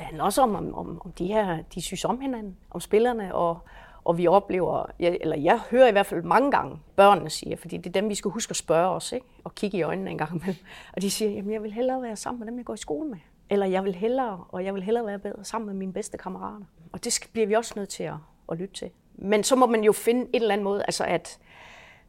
Det 0.00 0.06
handler 0.06 0.24
også 0.24 0.42
om, 0.42 0.54
om, 0.54 0.74
om, 1.04 1.12
de 1.18 1.26
her, 1.26 1.62
de 1.74 1.82
synes 1.82 2.04
om 2.04 2.20
hinanden, 2.20 2.56
om 2.70 2.80
spillerne, 2.80 3.34
og, 3.34 3.58
og 4.04 4.18
vi 4.18 4.26
oplever, 4.26 4.86
eller 4.98 5.36
jeg 5.36 5.60
hører 5.70 5.88
i 5.88 5.92
hvert 5.92 6.06
fald 6.06 6.22
mange 6.22 6.50
gange, 6.50 6.78
børnene 6.96 7.30
siger, 7.30 7.56
fordi 7.56 7.76
det 7.76 7.86
er 7.86 8.00
dem, 8.00 8.08
vi 8.08 8.14
skal 8.14 8.30
huske 8.30 8.50
at 8.50 8.56
spørge 8.56 8.88
os, 8.88 9.12
ikke? 9.12 9.26
og 9.44 9.54
kigge 9.54 9.78
i 9.78 9.82
øjnene 9.82 10.10
en 10.10 10.18
gang 10.18 10.30
imellem. 10.30 10.64
Og 10.92 11.02
de 11.02 11.10
siger, 11.10 11.30
jamen 11.30 11.52
jeg 11.52 11.62
vil 11.62 11.72
hellere 11.72 12.02
være 12.02 12.16
sammen 12.16 12.40
med 12.40 12.46
dem, 12.46 12.58
jeg 12.58 12.64
går 12.64 12.74
i 12.74 12.76
skole 12.76 13.08
med. 13.08 13.18
Eller 13.50 13.66
jeg 13.66 13.84
vil 13.84 13.94
hellere, 13.94 14.44
og 14.48 14.64
jeg 14.64 14.74
vil 14.74 14.82
hellere 14.82 15.06
være 15.06 15.18
bedre 15.18 15.44
sammen 15.44 15.66
med 15.66 15.74
mine 15.74 15.92
bedste 15.92 16.18
kammerater. 16.18 16.66
Og 16.92 17.04
det 17.04 17.28
bliver 17.32 17.46
vi 17.46 17.54
også 17.54 17.72
nødt 17.76 17.88
til 17.88 18.02
at, 18.02 18.14
at 18.52 18.58
lytte 18.58 18.74
til. 18.74 18.90
Men 19.14 19.44
så 19.44 19.56
må 19.56 19.66
man 19.66 19.84
jo 19.84 19.92
finde 19.92 20.20
et 20.20 20.28
eller 20.32 20.52
andet 20.52 20.64
måde, 20.64 20.82
altså 20.82 21.04
at, 21.04 21.38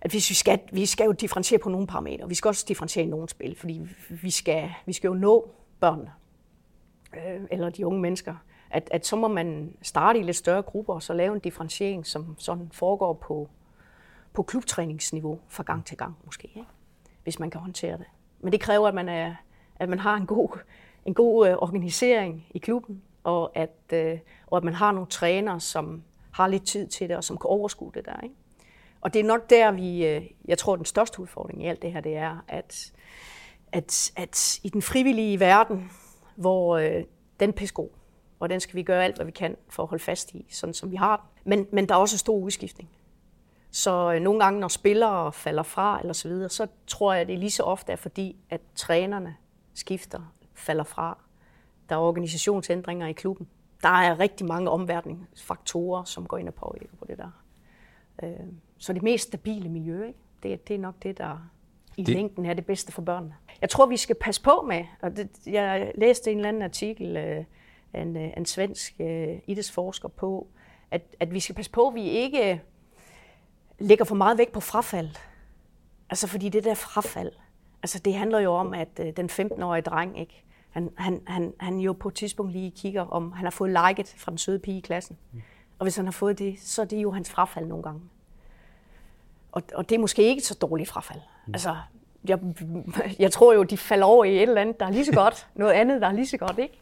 at 0.01 0.12
hvis 0.12 0.29
vi 0.29 0.36
skal, 0.36 0.60
vi 0.71 0.86
skal 0.86 1.05
jo 1.05 1.12
differentiere 1.12 1.60
på 1.60 1.69
nogle 1.69 1.88
parametre. 1.88 2.27
Vi 2.27 2.36
skal 2.36 2.50
også 2.50 2.65
differentiere 2.67 3.05
i 3.05 3.10
nogle 3.10 3.29
spil, 3.29 3.55
fordi 3.55 3.81
vi 4.10 4.29
skal, 4.29 4.69
vi 4.86 4.93
skal 4.93 5.07
jo 5.07 5.13
nå 5.13 5.50
børnene, 5.79 6.12
øh, 7.13 7.41
eller 7.51 7.69
de 7.69 7.85
unge 7.85 8.01
mennesker 8.01 8.35
at, 8.71 8.89
at 8.91 9.05
så 9.05 9.15
må 9.15 9.27
man 9.27 9.73
starte 9.81 10.19
i 10.19 10.23
lidt 10.23 10.37
større 10.37 10.61
grupper 10.61 10.93
og 10.93 11.03
så 11.03 11.13
lave 11.13 11.33
en 11.33 11.39
differentiering, 11.39 12.05
som 12.07 12.35
sådan 12.39 12.69
foregår 12.71 13.13
på, 13.13 13.49
på 14.33 14.43
klubtræningsniveau 14.43 15.39
fra 15.49 15.63
gang 15.63 15.85
til 15.85 15.97
gang 15.97 16.17
måske, 16.25 16.47
ikke? 16.47 16.67
hvis 17.23 17.39
man 17.39 17.49
kan 17.49 17.61
håndtere 17.61 17.97
det. 17.97 18.05
Men 18.39 18.51
det 18.51 18.61
kræver, 18.61 18.87
at 18.87 18.93
man, 18.93 19.09
er, 19.09 19.35
at 19.75 19.89
man 19.89 19.99
har 19.99 20.15
en 20.15 20.25
god, 20.25 20.59
en 21.05 21.13
god 21.13 21.47
øh, 21.47 21.53
organisering 21.53 22.45
i 22.51 22.59
klubben, 22.59 23.01
og 23.23 23.51
at, 23.57 23.93
øh, 23.93 24.19
og 24.47 24.57
at 24.57 24.63
man 24.63 24.73
har 24.73 24.91
nogle 24.91 25.07
trænere, 25.07 25.59
som 25.59 26.03
har 26.31 26.47
lidt 26.47 26.65
tid 26.65 26.87
til 26.87 27.09
det, 27.09 27.17
og 27.17 27.23
som 27.23 27.37
kan 27.37 27.47
overskue 27.47 27.91
det 27.93 28.05
der. 28.05 28.19
Ikke? 28.23 28.35
Og 29.01 29.13
det 29.13 29.19
er 29.19 29.23
nok 29.23 29.49
der, 29.49 29.71
vi, 29.71 30.07
øh, 30.07 30.23
jeg 30.45 30.57
tror, 30.57 30.75
den 30.75 30.85
største 30.85 31.19
udfordring 31.19 31.63
i 31.63 31.67
alt 31.67 31.81
det 31.81 31.91
her, 31.91 32.01
det 32.01 32.15
er, 32.15 32.43
at, 32.47 32.93
at, 33.71 34.11
at 34.15 34.59
i 34.63 34.69
den 34.69 34.81
frivillige 34.81 35.39
verden, 35.39 35.91
hvor 36.35 36.77
øh, 36.77 37.03
den 37.39 37.53
pisse 37.53 37.75
og 38.39 38.50
den 38.50 38.59
skal 38.59 38.75
vi 38.75 38.83
gøre 38.83 39.03
alt, 39.03 39.15
hvad 39.15 39.25
vi 39.25 39.31
kan 39.31 39.57
for 39.69 39.83
at 39.83 39.89
holde 39.89 40.03
fast 40.03 40.33
i, 40.33 40.45
sådan 40.50 40.73
som 40.73 40.91
vi 40.91 40.95
har 40.95 41.17
den. 41.17 41.50
Men, 41.50 41.67
men 41.71 41.89
der 41.89 41.95
er 41.95 42.00
også 42.00 42.17
stor 42.17 42.38
udskiftning. 42.38 42.89
Så 43.71 44.13
øh, 44.13 44.21
nogle 44.21 44.43
gange, 44.43 44.59
når 44.59 44.67
spillere 44.67 45.33
falder 45.33 45.63
fra 45.63 46.00
eller 46.00 46.13
så 46.13 46.27
videre, 46.27 46.50
så 46.50 46.67
tror 46.88 47.13
jeg, 47.13 47.27
det 47.27 47.39
lige 47.39 47.51
så 47.51 47.63
ofte 47.63 47.91
er 47.91 47.95
fordi, 47.95 48.35
at 48.50 48.61
trænerne 48.75 49.35
skifter, 49.73 50.33
falder 50.53 50.83
fra. 50.83 51.17
Der 51.89 51.95
er 51.95 52.00
organisationsændringer 52.00 53.07
i 53.07 53.11
klubben. 53.11 53.47
Der 53.83 53.89
er 53.89 54.19
rigtig 54.19 54.47
mange 54.47 54.69
omverdensfaktorer, 54.69 56.03
som 56.03 56.27
går 56.27 56.38
ind 56.38 56.47
og 56.47 56.53
påvirker 56.53 56.95
på 57.00 57.05
det 57.05 57.17
der. 57.17 57.31
Øh, 58.23 58.47
så 58.77 58.93
det 58.93 59.03
mest 59.03 59.27
stabile 59.27 59.69
miljø, 59.69 60.07
ikke? 60.07 60.19
Det, 60.43 60.67
det 60.67 60.73
er 60.75 60.79
nok 60.79 60.95
det, 61.03 61.17
der 61.17 61.50
i 61.98 62.03
det... 62.03 62.15
længden 62.15 62.45
er 62.45 62.53
det 62.53 62.65
bedste 62.65 62.91
for 62.91 63.01
børnene. 63.01 63.36
Jeg 63.62 63.69
tror, 63.69 63.86
vi 63.86 63.98
skal 63.98 64.15
passe 64.15 64.41
på 64.41 64.65
med, 64.67 64.83
og 65.01 65.17
det, 65.17 65.29
jeg 65.45 65.91
læste 65.95 66.31
en 66.31 66.38
eller 66.38 66.50
anden 66.50 66.62
artikel, 66.62 67.17
øh, 67.17 67.43
en, 68.01 68.17
øh, 68.17 68.29
en 68.38 68.45
svensk 68.45 68.95
uh, 69.00 69.05
idrætsforsker 69.48 70.07
på, 70.07 70.48
at, 70.91 71.01
at 71.19 71.33
vi 71.33 71.39
skal 71.39 71.55
passe 71.55 71.71
på, 71.71 71.88
at 71.88 71.95
vi 71.95 72.10
ikke 72.10 72.62
lægger 73.79 74.05
for 74.05 74.15
meget 74.15 74.38
vægt 74.38 74.51
på 74.51 74.60
frafald. 74.60 75.10
Altså 76.10 76.27
fordi 76.27 76.50
det 76.50 76.63
der 76.63 76.74
frafald, 76.74 77.31
altså 77.83 78.00
det 78.00 78.13
handler 78.13 78.39
jo 78.39 78.53
om, 78.53 78.74
at 78.74 79.00
øh, 79.00 79.17
den 79.17 79.29
15-årige 79.29 79.81
dreng, 79.81 80.19
ikke, 80.19 80.43
han, 80.69 80.89
han, 80.98 81.21
han, 81.27 81.53
han 81.60 81.79
jo 81.79 81.93
på 81.93 82.07
et 82.07 82.15
tidspunkt 82.15 82.51
lige 82.51 82.71
kigger, 82.71 83.01
om 83.01 83.31
han 83.31 83.45
har 83.45 83.51
fået 83.51 83.77
liket 83.88 84.13
fra 84.17 84.31
den 84.31 84.38
søde 84.38 84.60
pige 84.60 84.77
i 84.77 84.81
klassen. 84.81 85.17
Og 85.79 85.86
hvis 85.86 85.95
han 85.95 86.05
har 86.05 86.12
fået 86.12 86.39
det, 86.39 86.60
så 86.60 86.81
er 86.81 86.86
det 86.86 86.98
jo 86.98 87.12
hans 87.12 87.29
frafald 87.29 87.65
nogle 87.65 87.83
gange. 87.83 88.01
Og, 89.51 89.63
og 89.74 89.89
det 89.89 89.96
er 89.96 90.00
måske 90.00 90.24
ikke 90.24 90.41
så 90.41 90.53
dårligt 90.53 90.89
frafald. 90.89 91.20
Altså, 91.53 91.75
jeg, 92.27 92.39
jeg 93.20 93.31
tror 93.31 93.53
jo, 93.53 93.63
de 93.63 93.77
falder 93.77 94.05
over 94.05 94.25
i 94.25 94.36
et 94.36 94.41
eller 94.41 94.62
andet, 94.62 94.79
der 94.79 94.86
er 94.86 94.91
lige 94.91 95.05
så 95.05 95.13
godt. 95.13 95.48
Noget 95.55 95.72
andet, 95.74 96.01
der 96.01 96.08
er 96.08 96.12
lige 96.12 96.27
så 96.27 96.38
godt, 96.38 96.60
ikke? 96.60 96.81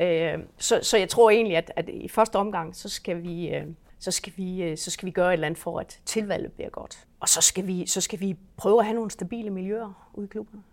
Øh, 0.00 0.38
så, 0.58 0.80
så 0.82 0.98
jeg 0.98 1.08
tror 1.08 1.30
egentlig, 1.30 1.56
at, 1.56 1.72
at 1.76 1.88
i 1.88 2.08
første 2.08 2.36
omgang, 2.36 2.76
så 2.76 2.88
skal 2.88 3.22
vi... 3.22 3.48
Øh, 3.48 3.66
så 4.02 4.10
skal, 4.10 4.32
vi, 4.36 4.62
øh, 4.62 4.76
så 4.76 4.90
skal 4.90 5.06
vi 5.06 5.10
gøre 5.10 5.28
et 5.28 5.32
eller 5.32 5.46
andet 5.46 5.60
for, 5.60 5.80
at 5.80 6.00
tilvalget 6.04 6.52
bliver 6.52 6.70
godt. 6.70 7.06
Og 7.20 7.28
så 7.28 7.40
skal 7.40 7.66
vi, 7.66 7.86
så 7.86 8.00
skal 8.00 8.20
vi 8.20 8.36
prøve 8.56 8.78
at 8.78 8.84
have 8.84 8.94
nogle 8.94 9.10
stabile 9.10 9.50
miljøer 9.50 10.10
ude 10.14 10.26
i 10.26 10.28
klubben. 10.28 10.64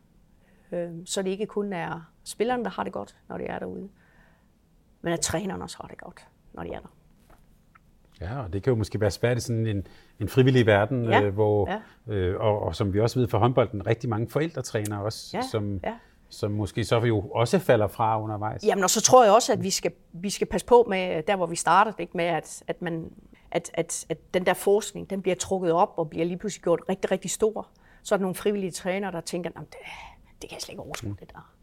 Øh, 0.72 0.92
så 1.06 1.22
det 1.22 1.30
ikke 1.30 1.46
kun 1.46 1.74
er 1.74 2.12
spillerne, 2.24 2.64
der 2.64 2.70
har 2.70 2.84
det 2.84 2.94
godt, 2.94 3.16
når 3.30 3.38
de 3.38 3.44
er 3.44 3.60
derude, 3.60 3.90
men 5.02 5.14
at 5.14 5.20
trænerne 5.20 5.64
også 5.64 5.78
har 5.82 5.88
det 5.88 5.98
godt, 5.98 6.28
når 6.54 6.64
de 6.64 6.70
er 6.70 6.80
der. 6.80 6.97
Ja, 8.22 8.44
og 8.44 8.54
det 8.54 8.64
kan 8.64 8.72
jo 8.72 8.78
måske 8.78 9.02
være 9.02 9.12
svært 9.12 9.38
i 9.38 9.42
sådan 9.42 9.68
en, 9.68 9.88
en 10.20 10.30
frivillig 10.30 10.66
verden, 10.66 11.06
ja, 11.06 11.22
øh, 11.22 11.34
hvor, 11.34 11.70
ja. 12.08 12.14
øh, 12.14 12.42
og, 12.42 12.62
og 12.62 12.76
som 12.76 12.94
vi 12.94 13.00
også 13.00 13.20
ved 13.20 13.28
for 13.28 13.38
håndbolden, 13.38 13.88
rigtig 13.88 14.10
mange 14.10 14.30
forældretræner 14.30 14.98
også, 14.98 15.38
ja, 15.38 15.42
som, 15.52 15.80
ja. 15.84 15.94
som 16.30 16.52
måske 16.52 16.84
så 16.84 17.00
jo 17.00 17.20
også 17.20 17.60
falder 17.60 17.88
fra 17.88 18.22
undervejs. 18.22 18.64
Jamen, 18.64 18.84
og 18.84 18.90
så 18.90 19.02
tror 19.02 19.24
jeg 19.24 19.34
også, 19.34 19.54
at 19.54 19.64
vi 19.64 19.70
skal, 19.70 19.92
vi 20.14 20.30
skal 20.30 20.48
passe 20.48 20.68
på 20.68 20.86
med, 20.90 21.24
der 21.24 21.36
hvor 21.36 21.46
vi 21.46 21.56
startede, 21.56 21.96
ikke, 22.00 22.18
med 22.18 22.26
at, 22.26 22.64
at, 22.68 22.82
man, 22.82 23.12
at, 23.52 23.72
at, 23.74 24.06
at 24.10 24.18
den 24.34 24.46
der 24.46 24.54
forskning, 24.54 25.10
den 25.10 25.22
bliver 25.22 25.36
trukket 25.36 25.72
op 25.72 25.94
og 25.98 26.10
bliver 26.10 26.26
lige 26.26 26.38
pludselig 26.38 26.64
gjort 26.64 26.80
rigtig, 26.90 27.12
rigtig 27.12 27.32
stor. 27.32 27.68
Så 28.04 28.16
er 28.16 28.18
der 28.18 28.22
nogle 28.22 28.36
frivillige 28.36 28.72
trænere, 28.72 29.12
der 29.12 29.22
tænker, 29.22 29.50
det, 29.50 29.66
det 30.42 30.50
kan 30.50 30.56
jeg 30.56 30.62
slet 30.62 30.74
ikke 30.74 30.84
overskue, 30.84 31.10
mm. 31.10 31.18
det 31.18 31.32
der. 31.34 31.54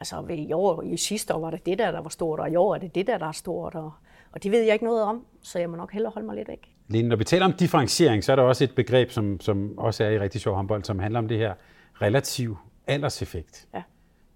Altså 0.00 0.26
i 0.28 0.52
år, 0.52 0.82
i 0.82 0.96
sidste 0.96 1.34
år 1.34 1.40
var 1.40 1.50
det 1.50 1.66
det 1.66 1.78
der, 1.78 1.90
der 1.90 2.00
var 2.00 2.08
stort, 2.08 2.40
og 2.40 2.50
i 2.50 2.56
år 2.56 2.74
er 2.74 2.78
det 2.78 2.94
det 2.94 3.06
der, 3.06 3.18
der 3.18 3.26
er 3.26 3.32
stort, 3.32 3.74
og, 3.74 3.92
og 4.32 4.42
det 4.42 4.52
ved 4.52 4.62
jeg 4.62 4.72
ikke 4.72 4.84
noget 4.84 5.02
om, 5.02 5.26
så 5.42 5.58
jeg 5.58 5.70
må 5.70 5.76
nok 5.76 5.92
hellere 5.92 6.12
holde 6.12 6.26
mig 6.26 6.36
lidt 6.36 6.48
væk. 6.48 6.74
Lene, 6.88 7.08
når 7.08 7.16
vi 7.16 7.24
taler 7.24 7.44
om 7.44 7.52
differentiering, 7.52 8.24
så 8.24 8.32
er 8.32 8.36
der 8.36 8.42
også 8.42 8.64
et 8.64 8.74
begreb, 8.74 9.10
som, 9.10 9.40
som 9.40 9.78
også 9.78 10.04
er 10.04 10.10
i 10.10 10.18
rigtig 10.18 10.40
sjov 10.40 10.54
håndbold, 10.54 10.84
som 10.84 10.98
handler 10.98 11.18
om 11.18 11.28
det 11.28 11.38
her 11.38 11.54
relativ 12.02 12.56
alderseffekt. 12.86 13.68
Ja. 13.74 13.82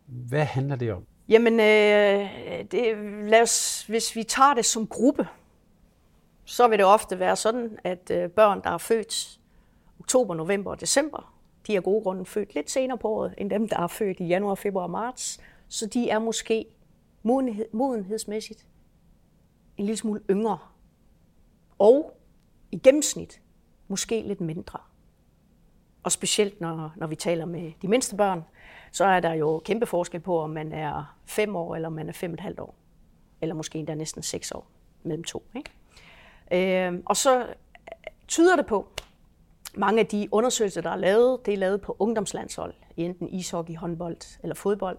Hvad 0.06 0.44
handler 0.44 0.76
det 0.76 0.92
om? 0.92 1.04
Jamen, 1.28 1.60
øh, 1.60 2.28
det, 2.70 2.96
lad 3.28 3.42
os, 3.42 3.84
hvis 3.88 4.16
vi 4.16 4.22
tager 4.22 4.54
det 4.54 4.64
som 4.64 4.86
gruppe, 4.86 5.26
så 6.44 6.68
vil 6.68 6.78
det 6.78 6.86
ofte 6.86 7.18
være 7.18 7.36
sådan, 7.36 7.78
at 7.84 8.10
øh, 8.10 8.30
børn, 8.30 8.60
der 8.64 8.70
er 8.70 8.78
født 8.78 9.38
oktober, 10.00 10.34
november 10.34 10.70
og 10.70 10.80
december, 10.80 11.34
de 11.66 11.76
er 11.76 11.80
gode 11.80 12.02
grunde 12.02 12.26
født 12.26 12.54
lidt 12.54 12.70
senere 12.70 12.98
på 12.98 13.08
året, 13.08 13.34
end 13.38 13.50
dem, 13.50 13.68
der 13.68 13.80
er 13.80 13.86
født 13.86 14.20
i 14.20 14.24
januar, 14.24 14.54
februar 14.54 14.84
og 14.84 14.90
marts. 14.90 15.40
Så 15.68 15.86
de 15.86 16.10
er 16.10 16.18
måske 16.18 16.66
modenhed, 17.22 17.66
modenhedsmæssigt 17.72 18.66
en 19.76 19.84
lille 19.84 19.96
smule 19.96 20.20
yngre. 20.30 20.58
Og 21.78 22.16
i 22.72 22.78
gennemsnit 22.78 23.40
måske 23.88 24.22
lidt 24.22 24.40
mindre. 24.40 24.78
Og 26.02 26.12
specielt 26.12 26.60
når, 26.60 26.92
når 26.96 27.06
vi 27.06 27.16
taler 27.16 27.44
med 27.44 27.72
de 27.82 27.88
mindste 27.88 28.16
børn, 28.16 28.44
så 28.92 29.04
er 29.04 29.20
der 29.20 29.32
jo 29.32 29.62
kæmpe 29.64 29.86
forskel 29.86 30.20
på, 30.20 30.40
om 30.40 30.50
man 30.50 30.72
er 30.72 31.16
fem 31.26 31.56
år 31.56 31.74
eller 31.74 31.88
om 31.88 31.92
man 31.92 32.08
er 32.08 32.12
fem 32.12 32.30
og 32.30 32.34
et 32.34 32.40
halvt 32.40 32.60
år. 32.60 32.74
Eller 33.40 33.54
måske 33.54 33.78
endda 33.78 33.94
næsten 33.94 34.22
seks 34.22 34.50
år 34.50 34.66
mellem 35.02 35.24
to. 35.24 35.42
Ikke? 35.56 36.86
Øh, 36.86 37.00
og 37.06 37.16
så 37.16 37.38
øh, 37.40 37.54
tyder 38.28 38.56
det 38.56 38.66
på, 38.66 38.88
mange 39.76 40.00
af 40.00 40.06
de 40.06 40.28
undersøgelser, 40.32 40.80
der 40.80 40.90
er 40.90 40.96
lavet, 40.96 41.46
det 41.46 41.54
er 41.54 41.58
lavet 41.58 41.80
på 41.80 41.96
ungdomslandshold, 41.98 42.74
i 42.96 43.02
enten 43.02 43.28
ishockey, 43.28 43.76
håndbold 43.76 44.38
eller 44.42 44.54
fodbold. 44.54 44.98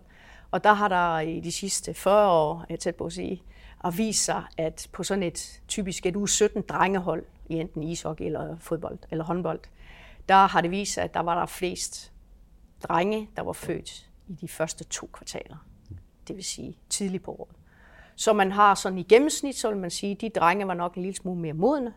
Og 0.51 0.63
der 0.63 0.73
har 0.73 0.87
der 0.87 1.19
i 1.19 1.39
de 1.39 1.51
sidste 1.51 1.93
40 1.93 2.31
år, 2.31 2.65
jeg 2.69 2.79
tæt 2.79 2.95
på 2.95 3.05
at 3.05 3.13
sige, 3.13 3.43
at 3.85 3.97
vist 3.97 4.25
sig, 4.25 4.43
at 4.57 4.87
på 4.91 5.03
sådan 5.03 5.23
et 5.23 5.61
typisk 5.67 6.05
et 6.05 6.15
U17 6.15 6.61
drengehold, 6.61 7.25
i 7.49 7.55
enten 7.55 7.83
ishockey 7.83 8.25
eller 8.25 8.57
fodbold 8.57 8.99
eller 9.11 9.23
håndbold, 9.23 9.59
der 10.29 10.47
har 10.47 10.61
det 10.61 10.71
vist 10.71 10.93
sig, 10.93 11.03
at 11.03 11.13
der 11.13 11.19
var 11.19 11.39
der 11.39 11.45
flest 11.45 12.13
drenge, 12.83 13.29
der 13.35 13.41
var 13.41 13.53
født 13.53 14.09
i 14.27 14.33
de 14.33 14.47
første 14.47 14.83
to 14.83 15.09
kvartaler. 15.13 15.67
Det 16.27 16.35
vil 16.35 16.43
sige 16.43 16.77
tidligt 16.89 17.23
på 17.23 17.31
året. 17.31 17.55
Så 18.15 18.33
man 18.33 18.51
har 18.51 18.75
sådan 18.75 18.97
i 18.97 19.03
gennemsnit, 19.03 19.55
så 19.55 19.69
vil 19.69 19.77
man 19.77 19.89
sige, 19.89 20.11
at 20.11 20.21
de 20.21 20.29
drenge 20.29 20.67
var 20.67 20.73
nok 20.73 20.95
en 20.95 21.01
lille 21.01 21.15
smule 21.15 21.41
mere 21.41 21.53
modne, 21.53 21.93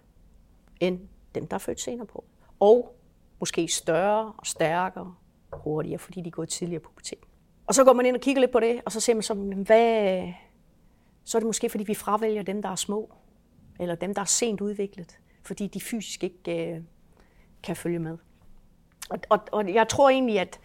end 0.80 1.00
dem, 1.34 1.46
der 1.46 1.54
er 1.54 1.58
født 1.58 1.80
senere 1.80 2.06
på 2.06 2.24
og 2.60 2.96
måske 3.40 3.68
større 3.68 4.32
og 4.38 4.46
stærkere 4.46 5.14
hurtigere, 5.52 5.98
fordi 5.98 6.20
de 6.20 6.26
er 6.26 6.30
gået 6.30 6.48
tidligere 6.48 6.80
på 6.80 6.90
pubertet. 6.90 7.18
Og 7.66 7.74
så 7.74 7.84
går 7.84 7.92
man 7.92 8.06
ind 8.06 8.16
og 8.16 8.22
kigger 8.22 8.40
lidt 8.40 8.52
på 8.52 8.60
det, 8.60 8.80
og 8.84 8.92
så 8.92 9.00
ser 9.00 9.14
man 9.14 9.22
så, 9.22 9.34
hvad, 9.34 10.32
så 11.28 11.38
er 11.38 11.40
det 11.40 11.46
måske, 11.46 11.70
fordi 11.70 11.84
vi 11.84 11.94
fravælger 11.94 12.42
dem, 12.42 12.62
der 12.62 12.68
er 12.68 12.76
små, 12.76 13.10
eller 13.80 13.94
dem, 13.94 14.14
der 14.14 14.20
er 14.20 14.26
sent 14.26 14.60
udviklet, 14.60 15.18
fordi 15.42 15.66
de 15.66 15.80
fysisk 15.80 16.24
ikke 16.24 16.72
øh, 16.74 16.82
kan 17.62 17.76
følge 17.76 17.98
med. 17.98 18.18
Og, 19.10 19.18
og, 19.28 19.40
og 19.52 19.74
jeg 19.74 19.88
tror 19.88 20.10
egentlig, 20.10 20.40
at, 20.40 20.60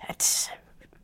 at 0.00 0.50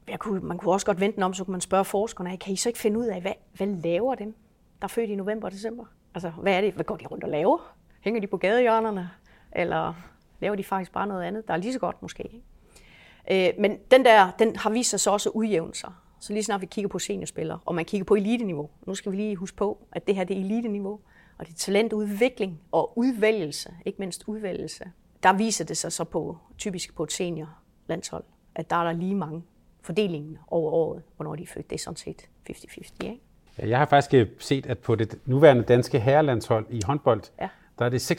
jeg 0.09 0.19
kunne, 0.19 0.41
man 0.41 0.59
kunne 0.59 0.73
også 0.73 0.87
godt 0.87 1.01
vente 1.01 1.15
den 1.15 1.23
om, 1.23 1.35
så 1.35 1.45
kunne 1.45 1.53
man 1.53 1.61
spørge 1.61 1.85
forskerne, 1.85 2.37
kan 2.37 2.53
I 2.53 2.57
så 2.57 2.69
ikke 2.69 2.79
finde 2.79 2.99
ud 2.99 3.07
af, 3.07 3.21
hvad, 3.21 3.33
hvad 3.53 3.67
laver 3.67 4.15
dem, 4.15 4.35
der 4.81 4.85
er 4.85 4.89
født 4.89 5.11
i 5.11 5.15
november 5.15 5.49
og 5.49 5.53
december? 5.53 5.85
Altså, 6.15 6.31
hvad 6.31 6.57
er 6.57 6.61
det? 6.61 6.75
Hvad 6.75 6.85
går 6.85 6.97
de 6.97 7.07
rundt 7.07 7.25
og 7.25 7.31
laver? 7.31 7.77
Hænger 8.01 8.21
de 8.21 8.27
på 8.27 8.37
gadehjørnerne? 8.37 9.11
eller 9.55 9.95
laver 10.41 10.55
de 10.55 10.65
faktisk 10.65 10.93
bare 10.93 11.07
noget 11.07 11.23
andet, 11.23 11.49
der 11.49 11.55
er 11.55 11.59
lige 11.59 11.73
så 11.73 11.79
godt 11.79 12.03
måske. 12.03 12.23
Ikke? 12.23 13.49
Øh, 13.49 13.61
men 13.61 13.79
den 13.91 14.05
der, 14.05 14.31
den 14.39 14.57
har 14.57 14.71
vist 14.71 14.91
sig 14.91 15.01
så 15.01 15.11
også 15.11 15.29
at 15.29 15.33
udjævne 15.33 15.75
sig. 15.75 15.93
Så 16.25 16.33
lige 16.33 16.43
snart 16.43 16.61
vi 16.61 16.67
kigger 16.67 16.89
på 16.89 16.99
seniorspillere, 16.99 17.59
og 17.65 17.75
man 17.75 17.85
kigger 17.85 18.05
på 18.05 18.15
eliteniveau, 18.15 18.71
nu 18.87 18.95
skal 18.95 19.13
vi 19.13 19.17
lige 19.17 19.37
huske 19.37 19.57
på, 19.57 19.87
at 19.93 20.07
det 20.07 20.15
her 20.15 20.25
det 20.25 20.37
er 20.37 20.41
eliteniveau, 20.41 21.01
og 21.39 21.47
det 21.47 21.53
er 21.53 21.57
talentudvikling 21.57 22.61
og 22.73 22.99
udvælgelse, 22.99 23.75
ikke 23.85 23.99
mindst 23.99 24.25
udvælgelse. 24.27 24.85
Der 25.23 25.33
viser 25.33 25.65
det 25.65 25.77
sig 25.77 25.93
så 25.93 26.05
på, 26.05 26.39
typisk 26.59 26.95
på 26.95 27.03
et 27.03 27.13
seniorlandshold, 27.13 28.25
at 28.55 28.71
der 28.71 28.77
er 28.77 28.85
der 28.85 28.93
lige 28.93 29.15
mange 29.15 29.43
fordelingen 29.83 30.39
over 30.49 30.73
året, 30.73 31.03
hvornår 31.17 31.37
de 31.37 31.43
er 31.43 31.47
født. 31.47 31.71
Det 31.71 31.77
er 31.77 31.81
sådan 31.81 31.97
set 31.97 32.29
50-50. 32.51 33.05
Ikke? 33.05 33.21
Ja, 33.59 33.69
jeg 33.69 33.79
har 33.79 33.87
faktisk 33.87 34.29
set, 34.39 34.67
at 34.67 34.79
på 34.79 34.95
det 34.95 35.19
nuværende 35.25 35.63
danske 35.63 36.01
herrelandshold 36.01 36.67
i 36.71 36.81
håndbold, 36.87 37.23
ja 37.41 37.49
der 37.79 37.85
er 37.85 37.89
det 37.89 38.13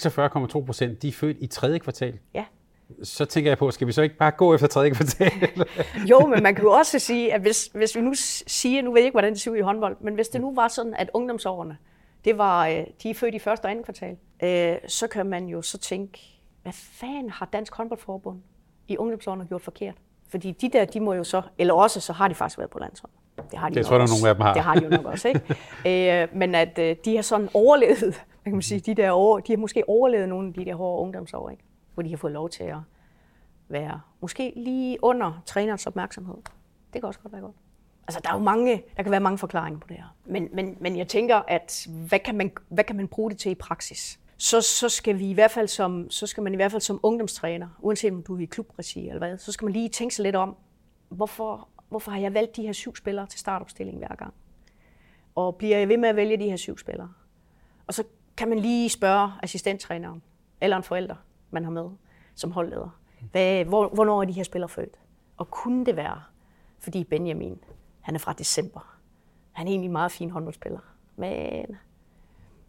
46,2 0.60 0.66
procent, 0.66 1.02
de 1.02 1.08
er 1.08 1.12
født 1.12 1.38
i 1.40 1.48
tredje 1.48 1.80
kvartal. 1.80 2.20
Ja. 2.34 2.46
Så 3.04 3.26
tænker 3.26 3.52
jeg 3.52 3.58
på, 3.58 3.72
skal 3.72 3.88
vi 3.88 3.92
så 3.92 4.02
ikke 4.02 4.18
bare 4.18 4.32
gå 4.32 4.56
efter 4.56 4.68
tredje 4.68 4.90
kvartal? 4.90 5.32
jo, 6.12 6.20
men 6.20 6.44
man 6.44 6.56
kan 6.56 6.64
jo 6.64 6.72
også 6.72 7.00
sige, 7.00 7.34
at 7.34 7.42
hvis, 7.42 7.70
hvis 7.74 7.96
vi 7.96 8.02
nu 8.02 8.14
siger, 8.48 8.82
nu 8.82 8.92
ved 8.92 9.00
jeg 9.00 9.06
ikke, 9.06 9.14
hvordan 9.14 9.34
det 9.34 9.42
ser 9.42 9.52
ud 9.52 9.58
i 9.58 9.62
håndbold, 9.62 9.98
men 10.02 10.16
hvis 10.16 10.28
det 10.28 10.42
nu 10.42 10.56
var 10.56 10.68
sådan, 10.68 10.94
at 10.94 11.10
ungdomsårene, 11.14 11.78
det 12.26 12.38
var, 12.38 12.68
øh, 12.68 12.84
de 13.04 13.10
er 13.10 13.14
født 13.14 13.36
i 13.36 13.40
første 13.40 13.66
og 13.66 13.72
anden 13.72 13.86
kvartal, 13.86 14.18
øh, 14.44 14.78
så 14.88 15.08
kan 15.08 15.26
man 15.26 15.48
jo 15.48 15.62
så 15.62 15.78
tænke, 15.78 16.20
hvad 16.64 16.74
fanden 16.74 17.30
har 17.30 17.46
Dansk 17.54 17.76
Håndboldforbund 17.76 18.40
i 18.88 18.98
ungdomsårene 18.98 19.46
gjort 19.46 19.62
forkert? 19.62 19.96
Fordi 20.30 20.52
de 20.52 20.70
der, 20.70 20.86
de 20.86 21.00
må 21.00 21.14
jo 21.14 21.24
så, 21.24 21.42
eller 21.58 21.74
også 21.74 22.00
så 22.00 22.14
har 22.14 22.28
de 22.28 22.36
faktisk 22.36 22.58
været 22.58 22.70
på 22.70 22.80
landshold. 22.80 23.12
Det 23.52 23.60
har 23.60 23.70
de 23.70 23.76
det 23.76 23.86
tror 23.86 23.98
jeg, 23.98 24.08
nogle 24.08 24.30
af 24.30 24.36
dem 24.36 24.42
har. 24.42 24.54
Det 24.54 24.64
har 24.64 24.76
de 24.76 24.84
jo 24.84 24.90
nok 24.90 25.06
også, 25.06 25.28
ikke? 25.28 25.42
øh, 26.22 26.28
men 26.38 26.56
at 26.56 26.80
øh, 26.80 26.96
de 27.06 27.16
har 27.16 27.22
sådan 27.22 27.50
overlevet 27.54 28.24
kan 28.44 28.54
man 28.54 28.62
sige, 28.62 28.80
de 28.80 28.96
der 28.96 29.12
år, 29.12 29.40
de 29.40 29.52
har 29.52 29.58
måske 29.58 29.90
overlevet 29.90 30.30
nogle 30.30 30.48
af 30.48 30.54
de 30.54 30.66
der 30.66 30.76
hårde 30.76 31.02
ungdomsår, 31.02 31.50
ikke? 31.50 31.64
Hvor 31.96 32.04
de 32.04 32.10
har 32.10 32.18
fået 32.18 32.34
lov 32.34 32.50
til 32.50 32.64
at 32.64 32.78
være 33.68 34.02
måske 34.22 34.54
lige 34.56 34.98
under 35.04 35.42
trænerens 35.46 35.88
opmærksomhed. 35.88 36.36
Det 36.94 37.02
kan 37.02 37.04
også 37.04 37.20
godt 37.20 37.34
være 37.34 37.42
godt. 37.42 37.56
Altså, 38.08 38.20
der 38.24 38.30
er 38.30 38.34
jo 38.34 38.44
mange, 38.44 38.84
der 38.98 39.04
kan 39.04 39.12
være 39.12 39.20
mange 39.20 39.38
forklaringer 39.38 39.80
på 39.80 39.88
det 39.88 39.98
her. 39.98 40.16
Men, 40.26 40.50
men, 40.54 40.78
men 40.80 40.98
jeg 40.98 41.08
tænker, 41.08 41.36
at 41.48 41.88
hvad 42.08 42.20
kan, 42.20 42.36
man, 42.36 42.52
hvad 42.70 42.84
kan 42.84 42.96
man 42.96 43.08
bruge 43.08 43.32
det 43.32 43.40
til 43.40 43.52
i 43.52 43.56
praksis? 43.56 44.20
Så, 44.38 44.62
så, 44.62 44.90
skal 44.90 45.20
vi 45.20 45.30
i 45.30 45.34
hvert 45.34 45.52
fald 45.52 45.68
som, 45.68 46.10
så 46.10 46.28
skal 46.28 46.44
man 46.44 46.54
i 46.54 46.56
hvert 46.56 46.72
fald 46.72 46.82
som 46.82 47.00
ungdomstræner, 47.04 47.68
uanset 47.80 48.12
om 48.12 48.24
du 48.24 48.36
er 48.36 48.40
i 48.40 48.46
klubregi 48.46 49.08
eller 49.08 49.18
hvad, 49.18 49.38
så 49.38 49.52
skal 49.52 49.66
man 49.66 49.74
lige 49.74 49.90
tænke 49.90 50.16
sig 50.16 50.24
lidt 50.24 50.36
om, 50.36 50.56
hvorfor, 51.10 51.68
hvorfor 51.90 52.12
har 52.12 52.20
jeg 52.20 52.34
valgt 52.34 52.56
de 52.56 52.62
her 52.62 52.74
syv 52.74 52.96
spillere 52.96 53.28
til 53.28 53.40
startopstilling 53.40 53.98
hver 53.98 54.16
gang? 54.16 54.34
Og 55.36 55.56
bliver 55.56 55.78
jeg 55.78 55.90
ved 55.90 55.98
med 55.98 56.10
at 56.10 56.16
vælge 56.16 56.38
de 56.38 56.50
her 56.50 56.58
syv 56.58 56.78
spillere? 56.78 57.14
Og 57.88 57.94
så 57.94 58.04
kan 58.38 58.50
man 58.50 58.60
lige 58.60 58.90
spørge 58.90 59.32
assistenttræneren, 59.44 60.22
eller 60.62 60.78
en 60.78 60.84
forælder, 60.84 61.16
man 61.56 61.64
har 61.64 61.72
med 61.72 61.90
som 62.36 62.52
holdleder. 62.52 63.00
Hvad, 63.32 63.66
hvor, 63.66 63.88
hvornår 63.88 64.22
er 64.22 64.26
de 64.26 64.34
her 64.34 64.44
spillere 64.44 64.70
født? 64.70 65.00
Og 65.38 65.52
kunne 65.52 65.86
det 65.86 65.96
være, 65.96 66.22
fordi 66.80 67.04
Benjamin, 67.04 67.60
han 68.02 68.16
er 68.16 68.20
fra 68.20 68.34
december. 68.34 68.98
Han 69.52 69.68
er 69.68 69.72
egentlig 69.72 69.88
en 69.88 69.92
meget 69.92 70.12
fin 70.12 70.30
håndboldspiller. 70.30 70.80
Men 71.16 71.78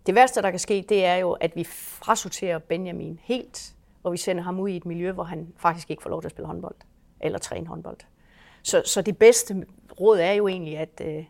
det 0.07 0.15
værste, 0.15 0.43
der 0.43 0.51
kan 0.51 0.61
ske, 0.61 0.85
det 0.89 1.05
er 1.05 1.15
jo, 1.15 1.33
at 1.33 1.57
vi 1.57 1.65
frasorterer 1.65 2.59
Benjamin 2.59 3.19
helt, 3.23 3.75
og 4.03 4.13
vi 4.13 4.17
sender 4.17 4.43
ham 4.43 4.61
ud 4.61 4.69
i 4.69 4.77
et 4.77 4.87
miljø, 4.87 5.13
hvor 5.13 5.25
han 5.25 5.53
faktisk 5.57 5.91
ikke 5.91 6.03
får 6.03 6.11
lov 6.11 6.23
til 6.23 6.29
at 6.29 6.33
spille 6.33 6.47
håndbold, 6.47 6.77
eller 7.21 7.39
træne 7.39 7.67
håndbold. 7.67 7.99
Så, 8.63 8.83
så 8.85 9.03
det 9.03 9.19
bedste 9.19 9.67
råd 10.01 10.19
er 10.19 10.33
jo 10.33 10.49
egentlig, 10.49 10.79
at, 10.79 11.01
øh, 11.05 11.25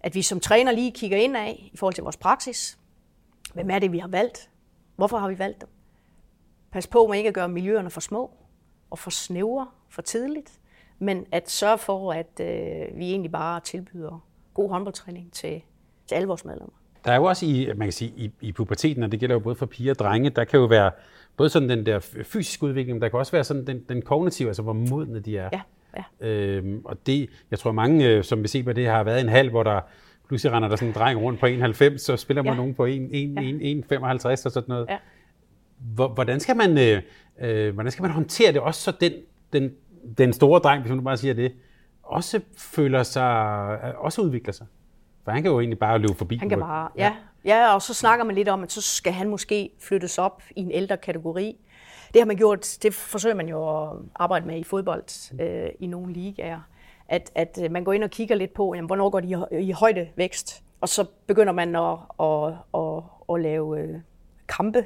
at 0.00 0.14
vi 0.14 0.22
som 0.22 0.40
træner 0.40 0.72
lige 0.72 0.92
kigger 0.92 1.16
ind 1.16 1.36
af 1.36 1.70
i 1.72 1.76
forhold 1.76 1.94
til 1.94 2.02
vores 2.02 2.16
praksis, 2.16 2.80
Hvem 3.54 3.70
er 3.70 3.78
det, 3.78 3.92
vi 3.92 3.98
har 3.98 4.08
valgt? 4.08 4.50
Hvorfor 4.96 5.18
har 5.18 5.28
vi 5.28 5.38
valgt 5.38 5.60
dem? 5.60 5.68
Pas 6.72 6.86
på 6.86 7.06
med 7.06 7.16
ikke 7.16 7.28
at 7.28 7.34
gøre 7.34 7.48
miljøerne 7.48 7.90
for 7.90 8.00
små 8.00 8.30
og 8.90 8.98
for 8.98 9.10
snævre 9.10 9.66
for 9.88 10.02
tidligt, 10.02 10.52
men 10.98 11.26
at 11.32 11.50
sørge 11.50 11.78
for, 11.78 12.12
at 12.12 12.40
øh, 12.40 12.98
vi 12.98 13.10
egentlig 13.10 13.32
bare 13.32 13.60
tilbyder 13.60 14.26
god 14.54 14.70
håndboldtræning 14.70 15.32
til, 15.32 15.62
til 16.06 16.14
alle 16.14 16.28
vores 16.28 16.44
medlemmer. 16.44 16.72
Der 17.04 17.12
er 17.12 17.16
jo 17.16 17.24
også 17.24 17.46
i, 17.46 17.68
man 17.76 17.86
kan 17.86 17.92
sige, 17.92 18.12
i, 18.16 18.30
i 18.40 18.52
puberteten, 18.52 19.02
og 19.02 19.12
det 19.12 19.20
gælder 19.20 19.34
jo 19.34 19.40
både 19.40 19.54
for 19.54 19.66
piger 19.66 19.92
og 19.92 19.98
drenge, 19.98 20.30
der 20.30 20.44
kan 20.44 20.60
jo 20.60 20.66
være 20.66 20.90
både 21.36 21.48
sådan 21.48 21.68
den 21.68 21.86
der 21.86 21.98
fysiske 22.24 22.62
udvikling, 22.64 22.96
men 22.96 23.02
der 23.02 23.08
kan 23.08 23.18
også 23.18 23.32
være 23.32 23.44
sådan 23.44 23.66
den, 23.66 23.84
den 23.88 24.02
kognitive, 24.02 24.48
altså 24.48 24.62
hvor 24.62 24.72
modne 24.72 25.20
de 25.20 25.38
er. 25.38 25.48
Ja, 25.52 25.60
ja. 25.96 26.28
Øhm, 26.28 26.82
og 26.84 27.06
det, 27.06 27.30
jeg 27.50 27.58
tror 27.58 27.72
mange, 27.72 28.08
øh, 28.08 28.24
som 28.24 28.42
vi 28.42 28.48
ser 28.48 28.62
på 28.62 28.72
det, 28.72 28.86
har 28.86 29.04
været 29.04 29.20
en 29.20 29.28
halv, 29.28 29.50
hvor 29.50 29.62
der 29.62 29.80
pludselig 30.28 30.52
render 30.52 30.68
der 30.68 30.76
sådan 30.76 30.88
en 30.88 30.94
dreng 30.94 31.20
rundt 31.20 31.40
på 31.40 31.46
1,90, 31.46 31.98
så 31.98 32.16
spiller 32.16 32.42
man 32.42 32.52
ja. 32.52 32.56
nogen 32.56 32.74
på 32.74 32.86
1,55 32.86 32.90
ja. 32.90 34.32
og 34.44 34.52
sådan 34.52 34.64
noget. 34.68 34.86
Ja. 34.88 34.98
Hvordan 35.94 36.40
skal 36.40 36.56
man, 36.56 36.78
øh, 36.78 37.02
øh, 37.40 37.74
hvordan 37.74 37.92
skal 37.92 38.02
man 38.02 38.10
håndtere 38.10 38.52
det? 38.52 38.60
Også 38.60 38.80
så 38.80 38.92
den, 39.00 39.12
den, 39.52 39.70
den 40.18 40.32
store 40.32 40.60
dreng, 40.60 40.82
hvis 40.82 40.90
man 40.94 41.04
bare 41.04 41.16
siger 41.16 41.34
det, 41.34 41.52
også 42.02 42.40
føler 42.56 43.02
sig, 43.02 43.24
også 43.96 44.22
udvikler 44.22 44.52
sig. 44.52 44.66
For 45.24 45.30
han 45.30 45.42
kan 45.42 45.52
jo 45.52 45.60
egentlig 45.60 45.78
bare 45.78 45.98
løbe 45.98 46.14
forbi. 46.14 46.36
Han 46.36 46.48
kan 46.48 46.60
bare, 46.60 46.88
ja. 46.96 47.16
ja. 47.44 47.74
og 47.74 47.82
så 47.82 47.94
snakker 47.94 48.24
man 48.24 48.34
lidt 48.34 48.48
om, 48.48 48.62
at 48.62 48.72
så 48.72 48.82
skal 48.82 49.12
han 49.12 49.28
måske 49.28 49.70
flyttes 49.80 50.18
op 50.18 50.42
i 50.56 50.60
en 50.60 50.70
ældre 50.70 50.96
kategori. 50.96 51.56
Det 52.12 52.20
har 52.20 52.26
man 52.26 52.36
gjort, 52.36 52.78
det 52.82 52.94
forsøger 52.94 53.34
man 53.34 53.48
jo 53.48 53.82
at 53.82 53.96
arbejde 54.14 54.46
med 54.46 54.58
i 54.58 54.64
fodbold 54.64 55.40
øh, 55.40 55.70
i 55.80 55.86
nogle 55.86 56.12
ligaer. 56.12 56.60
At, 57.08 57.30
at 57.34 57.58
øh, 57.64 57.70
man 57.70 57.84
går 57.84 57.92
ind 57.92 58.04
og 58.04 58.10
kigger 58.10 58.34
lidt 58.34 58.54
på, 58.54 58.74
jamen, 58.74 58.86
hvornår 58.86 59.10
går 59.10 59.20
de 59.20 59.58
i, 59.60 59.68
i 59.68 59.70
højdevækst, 59.70 60.62
og 60.80 60.88
så 60.88 61.04
begynder 61.26 61.52
man 61.52 61.76
at, 61.76 61.98
at, 62.20 62.54
at, 62.74 63.02
at 63.34 63.40
lave 63.40 63.80
øh, 63.80 64.00
kampe 64.48 64.84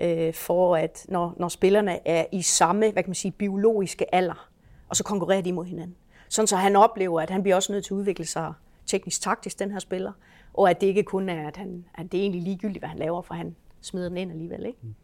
øh, 0.00 0.34
for, 0.34 0.76
at 0.76 1.06
når, 1.08 1.34
når 1.36 1.48
spillerne 1.48 2.08
er 2.08 2.24
i 2.32 2.42
samme 2.42 2.90
hvad 2.90 3.02
kan 3.02 3.10
man 3.10 3.14
sige, 3.14 3.32
biologiske 3.32 4.14
alder, 4.14 4.48
og 4.88 4.96
så 4.96 5.04
konkurrerer 5.04 5.42
de 5.42 5.52
mod 5.52 5.64
hinanden. 5.64 5.96
Sådan 6.28 6.46
så 6.46 6.56
han 6.56 6.76
oplever, 6.76 7.20
at 7.20 7.30
han 7.30 7.42
bliver 7.42 7.56
også 7.56 7.72
nødt 7.72 7.84
til 7.84 7.94
at 7.94 7.98
udvikle 7.98 8.26
sig 8.26 8.52
teknisk-taktisk, 8.86 9.58
den 9.58 9.70
her 9.70 9.78
spiller, 9.78 10.12
og 10.54 10.70
at 10.70 10.80
det 10.80 10.86
ikke 10.86 11.02
kun 11.02 11.28
er, 11.28 11.48
at, 11.48 11.56
han, 11.56 11.84
at 11.94 12.12
det 12.12 12.18
er 12.18 12.22
egentlig 12.22 12.42
ligegyldigt, 12.42 12.80
hvad 12.80 12.88
han 12.88 12.98
laver, 12.98 13.22
for 13.22 13.34
han 13.34 13.56
smider 13.80 14.08
den 14.08 14.18
ind 14.18 14.30
alligevel. 14.30 14.66
Ikke? 14.66 14.78
Mm. 14.82 14.94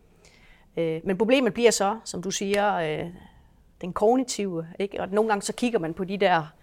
Øh, 0.77 1.01
men 1.05 1.19
problemet 1.19 1.55
bliver 1.55 1.71
så, 1.71 1.99
som 2.05 2.23
du 2.23 2.31
siger, 2.31 2.75
øh, 2.77 3.11
den 3.81 3.93
kognitive. 3.93 4.67
Ikke? 4.79 5.01
Og 5.01 5.09
nogle 5.09 5.29
gange 5.29 5.43
så 5.43 5.53
kigger 5.53 5.79
man 5.79 5.95
på 5.95 6.05
de 6.05 6.19
der, 6.19 6.55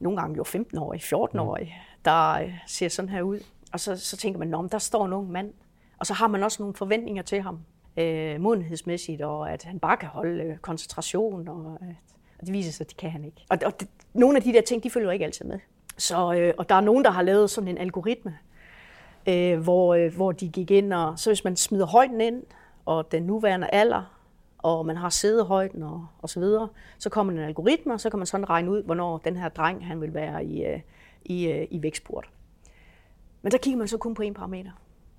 nogle 0.00 0.20
gange 0.20 0.36
jo 0.36 0.42
15-årige, 0.42 1.16
14-årige, 1.16 1.74
der 2.04 2.32
øh, 2.32 2.54
ser 2.66 2.88
sådan 2.88 3.08
her 3.08 3.22
ud. 3.22 3.40
Og 3.72 3.80
så, 3.80 3.96
så 3.96 4.16
tænker 4.16 4.38
man, 4.38 4.54
at 4.64 4.72
der 4.72 4.78
står 4.78 5.06
en 5.06 5.12
ung 5.12 5.30
mand. 5.30 5.52
Og 6.02 6.06
så 6.06 6.14
har 6.14 6.28
man 6.28 6.42
også 6.42 6.62
nogle 6.62 6.74
forventninger 6.74 7.22
til 7.22 7.42
ham, 7.42 7.58
øh, 7.96 8.40
modenhedsmæssigt, 8.40 9.22
og 9.22 9.52
at 9.52 9.62
han 9.62 9.78
bare 9.78 9.96
kan 9.96 10.08
holde 10.08 10.44
øh, 10.44 10.56
koncentration, 10.56 11.48
og, 11.48 11.78
at, 11.80 11.96
og 12.38 12.46
det 12.46 12.52
viser 12.52 12.72
sig, 12.72 12.84
at 12.84 12.88
det 12.88 12.96
kan 12.96 13.10
han 13.10 13.24
ikke. 13.24 13.46
Og, 13.50 13.58
og 13.66 13.80
det, 13.80 13.88
nogle 14.14 14.36
af 14.36 14.42
de 14.42 14.52
der 14.52 14.60
ting, 14.60 14.82
de 14.82 14.90
følger 14.90 15.10
ikke 15.10 15.24
altid 15.24 15.44
med. 15.44 15.58
Så, 15.98 16.34
øh, 16.34 16.54
og 16.58 16.68
der 16.68 16.74
er 16.74 16.80
nogen, 16.80 17.04
der 17.04 17.10
har 17.10 17.22
lavet 17.22 17.50
sådan 17.50 17.68
en 17.68 17.78
algoritme, 17.78 18.38
øh, 19.28 19.58
hvor, 19.60 19.94
øh, 19.94 20.14
hvor 20.14 20.32
de 20.32 20.48
gik 20.48 20.70
ind, 20.70 20.92
og 20.92 21.18
så 21.18 21.30
hvis 21.30 21.44
man 21.44 21.56
smider 21.56 21.86
højden 21.86 22.20
ind, 22.20 22.42
og 22.84 23.12
den 23.12 23.22
nuværende 23.22 23.68
alder, 23.72 24.18
og 24.58 24.86
man 24.86 24.96
har 24.96 25.08
sædehøjden 25.08 25.82
og, 25.82 26.06
og 26.22 26.28
så 26.28 26.40
videre, 26.40 26.68
så 26.98 27.10
kommer 27.10 27.32
en 27.32 27.38
algoritme, 27.38 27.92
og 27.94 28.00
så 28.00 28.10
kan 28.10 28.18
man 28.18 28.26
sådan 28.26 28.50
regne 28.50 28.70
ud, 28.70 28.82
hvornår 28.82 29.18
den 29.18 29.36
her 29.36 29.48
dreng 29.48 29.86
han 29.86 30.00
vil 30.00 30.14
være 30.14 30.44
i, 30.44 30.64
øh, 30.64 30.80
i, 31.24 31.48
øh, 31.48 31.66
i 31.70 31.82
vækstport. 31.82 32.30
Men 33.42 33.52
der 33.52 33.58
kigger 33.58 33.78
man 33.78 33.88
så 33.88 33.98
kun 33.98 34.14
på 34.14 34.22
en 34.22 34.34
parameter. 34.34 34.70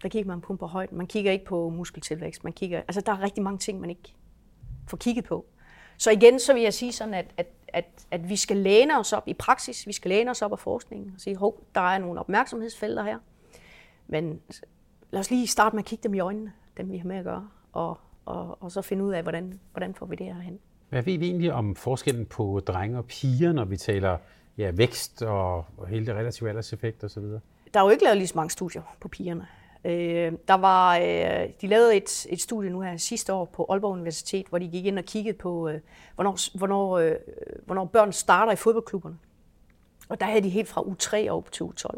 Der 0.04 0.10
kigger 0.10 0.28
man 0.28 0.42
kun 0.42 0.58
på 0.58 0.66
højden. 0.66 0.98
Man 0.98 1.08
kigger 1.08 1.32
ikke 1.32 1.46
på 1.46 1.70
muskeltilvækst. 1.70 2.44
Man 2.44 2.54
kigger, 2.54 2.78
altså 2.78 3.02
der 3.02 3.12
er 3.12 3.22
rigtig 3.22 3.44
mange 3.44 3.58
ting, 3.58 3.80
man 3.80 3.90
ikke 3.90 4.16
får 4.88 4.98
kigget 4.98 5.26
på. 5.26 5.46
Så 5.98 6.12
igen, 6.12 6.40
så 6.40 6.54
vil 6.54 6.62
jeg 6.62 6.74
sige 6.74 6.92
sådan, 6.92 7.14
at, 7.14 7.34
at, 7.38 7.48
at, 7.68 7.86
at 8.12 8.30
vi 8.30 8.36
skal 8.36 8.58
læne 8.58 9.00
os 9.00 9.14
op 9.14 9.28
i 9.28 9.34
praksis, 9.34 9.88
vi 9.88 9.94
skal 9.94 10.10
læne 10.10 10.32
os 10.32 10.42
op 10.42 10.52
af 10.52 10.60
forskningen 10.60 11.12
og 11.16 11.22
sige, 11.22 11.36
hov, 11.36 11.64
der 11.76 11.82
er 11.82 11.98
nogle 11.98 12.20
opmærksomhedsfelter 12.20 13.04
her. 13.04 13.18
Men 14.08 14.42
lad 15.12 15.20
os 15.20 15.32
lige 15.32 15.48
starte 15.48 15.76
med 15.76 15.84
at 15.84 15.88
kigge 15.88 16.04
dem 16.04 16.14
i 16.14 16.20
øjnene, 16.20 16.52
dem 16.78 16.92
vi 16.92 16.98
har 16.98 17.08
med 17.08 17.16
at 17.16 17.24
gøre, 17.24 17.50
og, 17.72 18.00
og, 18.26 18.64
og 18.64 18.72
så 18.72 18.82
finde 18.82 19.04
ud 19.04 19.14
af, 19.14 19.22
hvordan, 19.22 19.60
hvordan 19.72 19.96
får 19.96 20.06
vi 20.06 20.16
det 20.16 20.26
her 20.26 20.42
hen. 20.42 20.60
Hvad 20.90 21.04
ved 21.04 21.18
vi 21.18 21.26
egentlig 21.26 21.54
om 21.54 21.76
forskellen 21.76 22.26
på 22.26 22.62
drenge 22.68 22.98
og 22.98 23.06
piger, 23.06 23.54
når 23.54 23.66
vi 23.66 23.78
taler 23.78 24.18
ja, 24.58 24.72
vækst 24.72 25.22
og, 25.22 25.66
og 25.78 25.88
hele 25.88 26.06
det 26.06 26.16
relative 26.16 26.50
alderseffekt 26.50 27.04
osv.? 27.04 27.24
Der 27.74 27.80
er 27.80 27.84
jo 27.84 27.90
ikke 27.90 28.04
lavet 28.04 28.18
lige 28.18 28.28
så 28.28 28.34
mange 28.36 28.50
studier 28.50 28.82
på 29.00 29.08
pigerne. 29.08 29.48
Øh, 29.86 30.32
der 30.48 30.54
var, 30.54 30.98
øh, 30.98 31.50
de 31.62 31.68
lavede 31.68 31.96
et, 31.96 32.26
et 32.30 32.42
studie 32.42 32.70
nu 32.70 32.82
her 32.82 32.98
sidste 32.98 33.34
år 33.34 33.46
på 33.46 33.66
Aalborg 33.70 33.92
Universitet, 33.92 34.48
hvor 34.48 34.58
de 34.58 34.68
gik 34.68 34.86
ind 34.86 35.00
og 35.00 35.06
kiggede 35.06 35.38
på, 35.38 35.70
øh, 35.70 35.80
hvornår, 36.16 36.58
hvornår, 36.58 36.98
øh, 36.98 37.16
hvornår 37.66 37.86
børn 37.86 38.14
starter 38.14 38.52
i 38.52 38.56
fodboldklubberne. 38.56 39.18
Og 40.10 40.20
der 40.20 40.26
havde 40.26 40.42
de 40.42 40.50
helt 40.50 40.68
fra 40.68 40.82
U3 40.82 41.30
op 41.30 41.52
til 41.52 41.64
U12. 41.64 41.98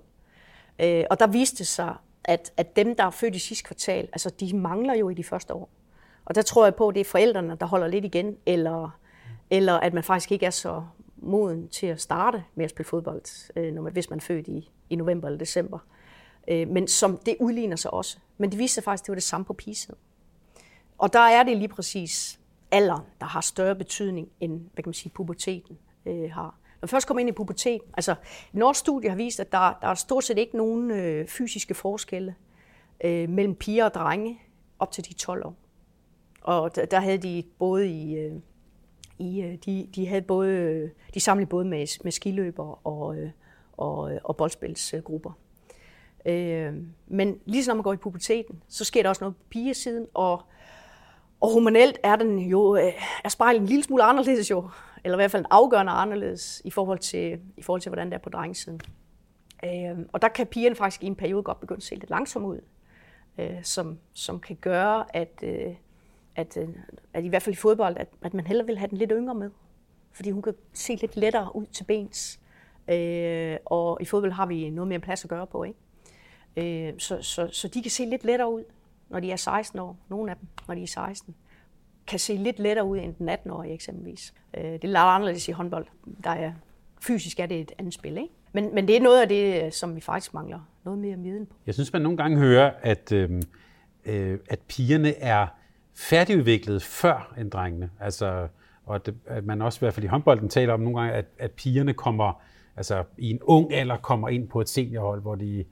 Øh, 0.79 1.03
og 1.09 1.19
der 1.19 1.27
viste 1.27 1.65
sig, 1.65 1.95
at, 2.23 2.51
at 2.57 2.75
dem, 2.75 2.95
der 2.95 3.03
er 3.03 3.09
født 3.09 3.35
i 3.35 3.39
sidste 3.39 3.63
kvartal, 3.63 4.07
altså 4.13 4.29
de 4.29 4.57
mangler 4.57 4.93
jo 4.95 5.09
i 5.09 5.13
de 5.13 5.23
første 5.23 5.53
år. 5.53 5.69
Og 6.25 6.35
der 6.35 6.41
tror 6.41 6.63
jeg 6.65 6.75
på, 6.75 6.87
at 6.87 6.95
det 6.95 7.01
er 7.01 7.05
forældrene, 7.05 7.57
der 7.59 7.65
holder 7.65 7.87
lidt 7.87 8.05
igen, 8.05 8.37
eller, 8.45 8.99
eller 9.49 9.73
at 9.73 9.93
man 9.93 10.03
faktisk 10.03 10.31
ikke 10.31 10.45
er 10.45 10.49
så 10.49 10.83
moden 11.17 11.67
til 11.67 11.87
at 11.87 12.01
starte 12.01 12.43
med 12.55 12.65
at 12.65 12.71
spille 12.71 12.87
fodbold, 12.87 13.51
øh, 13.55 13.73
når 13.73 13.81
man, 13.81 13.93
hvis 13.93 14.09
man 14.09 14.19
er 14.19 14.23
født 14.23 14.47
i, 14.47 14.71
i 14.89 14.95
november 14.95 15.27
eller 15.27 15.39
december. 15.39 15.77
Øh, 15.77 16.04
Øh, 16.47 16.67
men 16.67 16.87
som 16.87 17.17
det 17.17 17.35
udligner 17.39 17.75
sig 17.75 17.93
også. 17.93 18.17
Men 18.37 18.51
det 18.51 18.59
viste 18.59 18.73
sig 18.73 18.83
faktisk, 18.83 19.03
at 19.03 19.05
det 19.05 19.11
var 19.11 19.15
det 19.15 19.23
samme 19.23 19.45
på 19.45 19.53
pigesiden. 19.53 19.99
Og 20.97 21.13
der 21.13 21.19
er 21.19 21.43
det 21.43 21.57
lige 21.57 21.67
præcis 21.67 22.39
alderen, 22.71 23.03
der 23.19 23.25
har 23.25 23.41
større 23.41 23.75
betydning 23.75 24.29
end, 24.39 24.59
hvad 24.73 24.83
kan 24.83 24.87
man 24.87 24.93
sige, 24.93 25.11
puberteten 25.15 25.77
øh, 26.05 26.31
har. 26.31 26.59
Når 26.81 26.87
vi 26.87 26.89
først 26.89 27.07
kommer 27.07 27.19
ind 27.19 27.29
i 27.29 27.31
puberteten, 27.31 27.87
altså 27.93 28.15
norsk 28.53 28.79
studie 28.79 29.09
har 29.09 29.17
vist, 29.17 29.39
at 29.39 29.51
der, 29.51 29.77
der 29.81 29.87
er 29.87 29.93
stort 29.93 30.23
set 30.23 30.37
ikke 30.37 30.57
nogen 30.57 30.91
øh, 30.91 31.27
fysiske 31.27 31.73
forskelle 31.73 32.35
øh, 33.03 33.29
mellem 33.29 33.55
piger 33.55 33.85
og 33.85 33.93
drenge 33.93 34.39
op 34.79 34.91
til 34.91 35.09
de 35.09 35.13
12 35.13 35.45
år. 35.45 35.55
Og 36.41 36.75
der, 36.75 36.85
der 36.85 36.99
havde 36.99 37.17
de 37.17 37.43
både 37.59 37.87
i, 37.87 38.15
øh, 38.15 38.33
i 39.17 39.41
øh, 39.41 39.57
de, 39.65 39.89
de 39.95 40.07
havde 40.07 40.21
både, 40.21 40.91
de 41.13 41.19
samlede 41.19 41.49
både 41.49 41.65
med, 41.65 42.03
med 42.03 42.11
skiløber 42.11 42.87
og, 42.87 43.17
øh, 43.17 43.29
og, 43.77 44.13
øh, 44.13 44.19
og 44.23 44.37
boldspilsgrupper. 44.37 45.31
Øh, 46.25 46.73
men 47.07 47.39
lige 47.45 47.67
når 47.67 47.73
man 47.73 47.83
går 47.83 47.93
i 47.93 47.97
puberteten, 47.97 48.63
så 48.67 48.85
sker 48.85 49.01
der 49.01 49.09
også 49.09 49.23
noget 49.23 49.35
på 49.35 49.41
pigesiden, 49.49 50.07
og, 50.13 50.41
og 51.41 51.53
hormonelt 51.53 51.97
er 52.03 52.15
den 52.15 52.39
jo, 52.39 52.75
øh, 52.75 52.93
er 53.23 53.29
spejlet 53.29 53.61
en 53.61 53.67
lille 53.67 53.83
smule 53.83 54.03
anderledes 54.03 54.51
jo, 54.51 54.69
eller 55.03 55.17
i 55.17 55.19
hvert 55.19 55.31
fald 55.31 55.41
en 55.41 55.47
afgørende 55.49 55.91
anderledes 55.91 56.61
i 56.65 56.69
forhold 56.69 56.99
til, 56.99 57.39
i 57.57 57.61
forhold 57.61 57.81
til 57.81 57.89
hvordan 57.89 58.07
det 58.07 58.13
er 58.13 58.19
på 58.19 58.29
drengsiden. 58.29 58.81
Øh, 59.63 60.05
og 60.13 60.21
der 60.21 60.27
kan 60.27 60.47
pigerne 60.47 60.75
faktisk 60.75 61.03
i 61.03 61.07
en 61.07 61.15
periode 61.15 61.43
godt 61.43 61.59
begynde 61.59 61.79
at 61.79 61.83
se 61.83 61.95
lidt 61.95 62.09
langsomt 62.09 62.45
ud, 62.45 62.59
øh, 63.37 63.63
som, 63.63 63.99
som 64.13 64.39
kan 64.39 64.55
gøre, 64.55 65.15
at, 65.15 65.43
øh, 65.43 65.75
at, 66.35 66.57
øh, 66.57 66.69
at 67.13 67.23
i 67.23 67.27
hvert 67.27 67.41
fald 67.41 67.55
i 67.55 67.57
fodbold, 67.57 67.97
at, 67.97 68.07
at 68.21 68.33
man 68.33 68.47
hellere 68.47 68.67
vil 68.67 68.77
have 68.77 68.89
den 68.89 68.97
lidt 68.97 69.11
yngre 69.15 69.35
med, 69.35 69.49
fordi 70.11 70.31
hun 70.31 70.41
kan 70.41 70.53
se 70.73 70.95
lidt 70.95 71.17
lettere 71.17 71.55
ud 71.55 71.65
til 71.65 71.83
bens. 71.83 72.39
Øh, 72.89 73.57
og 73.65 73.97
i 74.01 74.05
fodbold 74.05 74.31
har 74.31 74.45
vi 74.45 74.69
noget 74.69 74.87
mere 74.87 74.99
plads 74.99 75.23
at 75.23 75.29
gøre 75.29 75.47
på, 75.47 75.63
ikke? 75.63 75.79
Øh, 76.57 76.93
så, 76.97 77.21
så, 77.21 77.49
så 77.51 77.67
de 77.67 77.81
kan 77.81 77.91
se 77.91 78.05
lidt 78.05 78.23
lettere 78.23 78.53
ud, 78.53 78.63
når 79.09 79.19
de 79.19 79.31
er 79.31 79.35
16 79.35 79.79
år. 79.79 79.97
Nogle 80.09 80.31
af 80.31 80.37
dem, 80.37 80.47
når 80.67 80.75
de 80.75 80.83
er 80.83 80.87
16 80.87 81.35
kan 82.07 82.19
se 82.19 82.33
lidt 82.33 82.59
lettere 82.59 82.85
ud 82.85 82.97
end 82.97 83.15
den 83.15 83.29
18-årige 83.29 83.73
eksempelvis. 83.73 84.33
Øh, 84.57 84.63
det 84.63 84.83
er 84.83 84.87
lidt 84.87 84.97
anderledes 84.97 85.47
i 85.47 85.51
håndbold. 85.51 85.85
Der 86.23 86.29
er, 86.29 86.51
fysisk 87.01 87.39
er 87.39 87.45
det 87.45 87.59
et 87.59 87.71
andet 87.79 87.93
spil, 87.93 88.17
ikke? 88.17 88.33
Men, 88.53 88.75
men 88.75 88.87
det 88.87 88.97
er 88.97 89.01
noget 89.01 89.21
af 89.21 89.27
det, 89.27 89.65
øh, 89.65 89.71
som 89.71 89.95
vi 89.95 90.01
faktisk 90.01 90.33
mangler 90.33 90.59
noget 90.83 90.99
mere 90.99 91.17
viden 91.17 91.45
på. 91.45 91.53
Jeg 91.65 91.73
synes, 91.73 91.93
man 91.93 92.01
nogle 92.01 92.17
gange 92.17 92.37
hører, 92.37 92.71
at, 92.81 93.11
øh, 93.11 93.41
øh, 94.05 94.39
at 94.49 94.59
pigerne 94.59 95.15
er 95.15 95.47
færdigudviklet 95.95 96.83
før 96.83 97.33
end 97.37 97.51
drengene. 97.51 97.89
Altså, 97.99 98.47
og 98.85 98.95
at, 98.95 99.09
at 99.25 99.45
man 99.45 99.61
også 99.61 99.77
i 99.77 99.81
hvert 99.81 99.93
fald 99.93 100.03
i 100.03 100.07
håndbolden 100.07 100.49
taler 100.49 100.73
om 100.73 100.79
nogle 100.79 100.99
gange, 100.99 101.13
at, 101.13 101.25
at 101.39 101.51
pigerne 101.51 101.93
kommer, 101.93 102.41
altså 102.75 103.03
i 103.17 103.29
en 103.29 103.39
ung 103.41 103.73
alder 103.73 103.97
kommer 103.97 104.29
ind 104.29 104.47
på 104.47 104.61
et 104.61 104.69
seniorhold, 104.69 105.21
hvor 105.21 105.35
de 105.35 105.65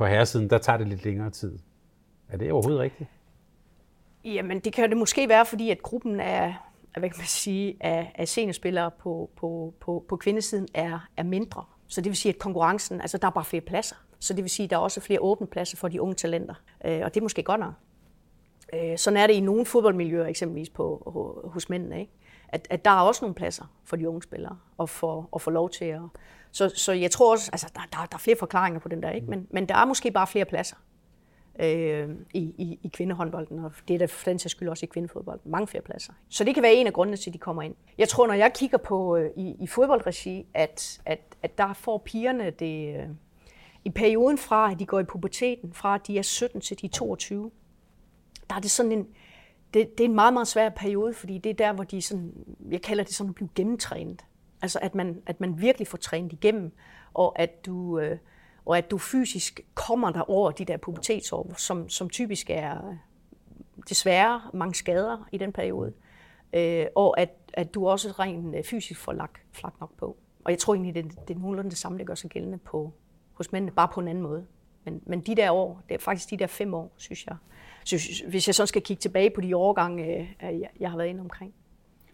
på 0.00 0.06
herresiden, 0.06 0.50
der 0.50 0.58
tager 0.58 0.76
det 0.76 0.88
lidt 0.88 1.04
længere 1.04 1.30
tid. 1.30 1.58
Er 2.28 2.36
det 2.36 2.52
overhovedet 2.52 2.80
rigtigt? 2.80 3.10
Jamen, 4.24 4.60
det 4.60 4.72
kan 4.72 4.90
det 4.90 4.98
måske 4.98 5.28
være, 5.28 5.46
fordi 5.46 5.70
at 5.70 5.82
gruppen 5.82 6.20
af, 6.20 6.54
hvad 6.98 7.10
kan 7.10 7.18
man 7.18 7.26
sige, 7.26 7.76
af, 7.80 8.12
af 8.14 8.28
seniorspillere 8.28 8.90
på, 8.90 9.30
på, 9.36 9.74
på, 9.80 10.04
på 10.08 10.16
kvindesiden 10.16 10.68
er, 10.74 11.08
er 11.16 11.22
mindre. 11.22 11.64
Så 11.88 12.00
det 12.00 12.10
vil 12.10 12.16
sige, 12.16 12.32
at 12.32 12.38
konkurrencen, 12.38 13.00
altså 13.00 13.18
der 13.18 13.26
er 13.26 13.30
bare 13.30 13.44
flere 13.44 13.60
pladser. 13.60 13.96
Så 14.18 14.34
det 14.34 14.44
vil 14.44 14.50
sige, 14.50 14.64
at 14.64 14.70
der 14.70 14.76
er 14.76 14.80
også 14.80 15.00
flere 15.00 15.20
åbne 15.20 15.46
pladser 15.46 15.76
for 15.76 15.88
de 15.88 16.00
unge 16.00 16.14
talenter. 16.14 16.54
Øh, 16.84 17.00
og 17.04 17.14
det 17.14 17.20
er 17.20 17.22
måske 17.22 17.42
godt 17.42 17.60
nok. 17.60 17.72
Øh, 18.74 18.98
sådan 18.98 19.16
er 19.16 19.26
det 19.26 19.34
i 19.34 19.40
nogle 19.40 19.66
fodboldmiljøer, 19.66 20.26
eksempelvis 20.26 20.70
på, 20.70 21.02
hos 21.52 21.68
mændene. 21.68 22.00
Ikke? 22.00 22.12
At, 22.52 22.66
at 22.70 22.84
der 22.84 22.90
er 22.90 23.00
også 23.00 23.24
nogle 23.24 23.34
pladser 23.34 23.64
for 23.84 23.96
de 23.96 24.08
unge 24.08 24.22
spillere, 24.22 24.58
og 24.78 24.88
for 24.88 25.28
at 25.34 25.42
få 25.42 25.50
lov 25.50 25.70
til 25.70 25.84
at... 25.84 26.00
Så, 26.52 26.68
så 26.68 26.92
jeg 26.92 27.10
tror 27.10 27.32
også, 27.32 27.50
altså 27.52 27.70
der, 27.74 27.80
der, 27.92 28.06
der 28.06 28.14
er 28.14 28.18
flere 28.18 28.36
forklaringer 28.38 28.80
på 28.80 28.88
den 28.88 29.02
der, 29.02 29.10
ikke? 29.10 29.26
Men, 29.26 29.46
men 29.50 29.68
der 29.68 29.74
er 29.74 29.84
måske 29.84 30.10
bare 30.10 30.26
flere 30.26 30.44
pladser. 30.44 30.76
øh, 31.60 32.08
i, 32.34 32.40
i, 32.40 32.78
i 32.82 32.88
kvindehåndbolden, 32.88 33.58
og 33.58 33.72
det 33.88 33.94
er 33.94 33.98
der 33.98 34.06
for 34.06 34.30
den 34.30 34.38
sags 34.38 34.50
skyld 34.50 34.68
også 34.68 34.86
i 34.86 34.88
kvindefodbold. 34.92 35.40
Mange 35.44 35.66
flere 35.66 35.82
pladser. 35.82 36.12
Så 36.28 36.44
det 36.44 36.54
kan 36.54 36.62
være 36.62 36.74
en 36.74 36.86
af 36.86 36.92
grundene 36.92 37.16
til, 37.16 37.30
at 37.30 37.34
de 37.34 37.38
kommer 37.38 37.62
ind. 37.62 37.74
Jeg 37.98 38.08
tror, 38.08 38.26
når 38.26 38.34
jeg 38.34 38.52
kigger 38.54 38.78
på 38.78 39.16
øh, 39.16 39.30
i, 39.36 39.56
i 39.60 39.66
fodboldregi, 39.66 40.46
at, 40.54 41.00
at, 41.04 41.20
at 41.42 41.58
der 41.58 41.72
får 41.72 41.98
pigerne 41.98 42.50
det... 42.50 42.96
Øh, 42.96 43.08
i 43.84 43.90
perioden 43.90 44.38
fra, 44.38 44.72
at 44.72 44.78
de 44.78 44.86
går 44.86 45.00
i 45.00 45.04
puberteten, 45.04 45.72
fra 45.72 45.94
at 45.94 46.06
de 46.06 46.18
er 46.18 46.22
17 46.22 46.60
til 46.60 46.80
de 46.80 46.86
er 46.86 46.90
22, 46.90 47.50
der 48.50 48.56
er 48.56 48.60
det 48.60 48.70
sådan 48.70 48.92
en, 48.92 49.06
det, 49.74 49.98
det 49.98 50.04
er 50.04 50.08
en 50.08 50.14
meget, 50.14 50.32
meget 50.32 50.48
svær 50.48 50.68
periode, 50.68 51.14
fordi 51.14 51.38
det 51.38 51.50
er 51.50 51.54
der, 51.54 51.72
hvor 51.72 51.84
de 51.84 52.02
sådan, 52.02 52.32
jeg 52.70 52.82
kalder 52.82 53.04
det 53.04 53.14
sådan 53.14 53.28
at 53.28 53.34
blive 53.34 53.48
gennemtrænet. 53.54 54.24
Altså 54.62 54.78
at 54.82 54.94
man, 54.94 55.22
at 55.26 55.40
man 55.40 55.60
virkelig 55.60 55.88
får 55.88 55.98
trænet 55.98 56.32
igennem, 56.32 56.72
og 57.14 57.38
at 57.38 57.66
du, 57.66 57.98
øh, 57.98 58.18
og 58.64 58.78
at 58.78 58.90
du 58.90 58.98
fysisk 58.98 59.60
kommer 59.74 60.10
der 60.10 60.30
over 60.30 60.50
de 60.50 60.64
der 60.64 60.76
pubertetsår, 60.76 61.54
som, 61.56 61.88
som 61.88 62.10
typisk 62.10 62.50
er 62.50 62.96
desværre 63.88 64.42
mange 64.54 64.74
skader 64.74 65.28
i 65.32 65.38
den 65.38 65.52
periode, 65.52 65.92
øh, 66.52 66.86
og 66.94 67.20
at, 67.20 67.30
at 67.52 67.74
du 67.74 67.88
også 67.88 68.08
rent 68.10 68.56
øh, 68.56 68.64
fysisk 68.64 69.00
får 69.00 69.12
lagt 69.12 69.42
flak 69.52 69.80
nok 69.80 69.96
på. 69.96 70.16
Og 70.44 70.50
jeg 70.50 70.58
tror 70.58 70.74
egentlig, 70.74 70.94
det, 70.94 71.28
det 71.28 71.36
er 71.36 71.40
nogenlunde 71.40 71.70
det 71.70 71.78
samme, 71.78 71.98
der 71.98 72.04
gør 72.04 72.14
sig 72.14 72.30
gældende 72.30 72.58
på, 72.58 72.92
hos 73.32 73.52
mændene, 73.52 73.72
bare 73.72 73.88
på 73.88 74.00
en 74.00 74.08
anden 74.08 74.22
måde. 74.22 74.46
Men, 74.84 75.02
men 75.06 75.20
de 75.20 75.34
der 75.34 75.50
år, 75.50 75.82
det 75.88 75.94
er 75.94 75.98
faktisk 75.98 76.30
de 76.30 76.36
der 76.36 76.46
fem 76.46 76.74
år, 76.74 76.92
synes 76.96 77.26
jeg. 77.26 77.36
Hvis 78.28 78.48
jeg 78.48 78.54
så 78.54 78.66
skal 78.66 78.82
kigge 78.82 79.00
tilbage 79.00 79.30
på 79.30 79.40
de 79.40 79.56
årgange, 79.56 80.28
øh, 80.44 80.60
jeg, 80.80 80.90
har 80.90 80.96
været 80.96 81.08
inde 81.08 81.20
omkring. 81.20 81.54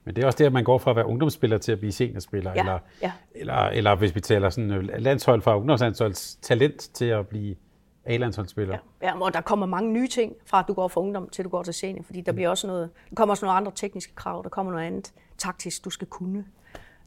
Men 0.05 0.17
det 0.17 0.23
er 0.23 0.27
også 0.27 0.39
det, 0.39 0.45
at 0.45 0.53
man 0.53 0.65
går 0.65 0.79
fra 0.79 0.91
at 0.91 0.97
være 0.97 1.07
ungdomsspiller 1.07 1.59
til 1.59 1.73
at 1.73 1.79
blive 1.79 1.93
seniorspiller, 1.93 2.53
Ja, 2.55 2.61
eller, 2.61 2.79
ja. 3.03 3.13
eller, 3.35 3.55
eller 3.55 3.95
hvis 3.95 4.15
vi 4.15 4.21
taler 4.21 4.51
sådan 4.51 4.71
øh, 4.71 4.89
landshold 4.99 5.43
fra 5.43 5.57
ungdomslandsholds 5.57 6.37
talent 6.37 6.79
til 6.79 7.05
at 7.05 7.29
blive 7.29 7.57
A-landsholdsspiller. 8.05 8.79
Ja, 9.03 9.07
ja, 9.07 9.21
og 9.21 9.35
der 9.35 9.41
kommer 9.41 9.67
mange 9.67 9.93
nye 9.93 10.09
ting 10.09 10.35
fra, 10.47 10.59
at 10.59 10.65
du 10.69 10.73
går 10.73 10.89
fra 10.89 11.01
ungdom 11.01 11.29
til 11.29 11.45
du 11.45 11.49
går 11.49 11.63
til 11.63 11.75
senior, 11.75 12.03
fordi 12.03 12.21
der 12.21 12.33
bliver 12.33 12.49
også 12.49 12.67
noget, 12.67 12.91
der 13.11 13.15
kommer 13.15 13.33
også 13.33 13.45
nogle 13.45 13.57
andre 13.57 13.73
tekniske 13.75 14.15
krav, 14.15 14.41
der 14.43 14.49
kommer 14.49 14.73
noget 14.73 14.87
andet 14.87 15.13
taktisk, 15.39 15.85
du 15.85 15.91
skal 15.91 16.07
kunne. 16.07 16.45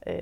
Øh, 0.08 0.16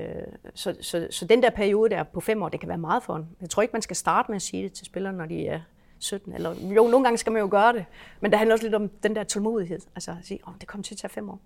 så, 0.53 0.75
så, 0.81 1.07
så 1.09 1.25
den 1.25 1.43
der 1.43 1.49
periode 1.49 1.89
der 1.89 2.03
på 2.03 2.19
fem 2.19 2.43
år, 2.43 2.49
det 2.49 2.59
kan 2.59 2.69
være 2.69 2.77
meget 2.77 3.03
for 3.03 3.15
en. 3.15 3.27
Jeg 3.41 3.49
tror 3.49 3.61
ikke, 3.61 3.73
man 3.73 3.81
skal 3.81 3.95
starte 3.95 4.31
med 4.31 4.35
at 4.35 4.41
sige 4.41 4.63
det 4.63 4.73
til 4.73 4.85
spillerne, 4.85 5.17
når 5.17 5.25
de 5.25 5.47
er 5.47 5.59
17. 5.99 6.33
Eller, 6.33 6.55
jo, 6.75 6.87
nogle 6.87 7.03
gange 7.03 7.17
skal 7.17 7.31
man 7.31 7.41
jo 7.41 7.47
gøre 7.51 7.73
det, 7.73 7.85
men 8.21 8.31
der 8.31 8.37
handler 8.37 8.53
også 8.53 8.65
lidt 8.65 8.75
om 8.75 8.89
den 8.89 9.15
der 9.15 9.23
tålmodighed. 9.23 9.79
Altså 9.95 10.11
at 10.11 10.17
sige, 10.23 10.39
oh, 10.47 10.53
det 10.59 10.67
kommer 10.67 10.83
til 10.83 10.95
at 10.95 10.97
tage 10.97 11.09
fem 11.11 11.29
år. 11.29 11.39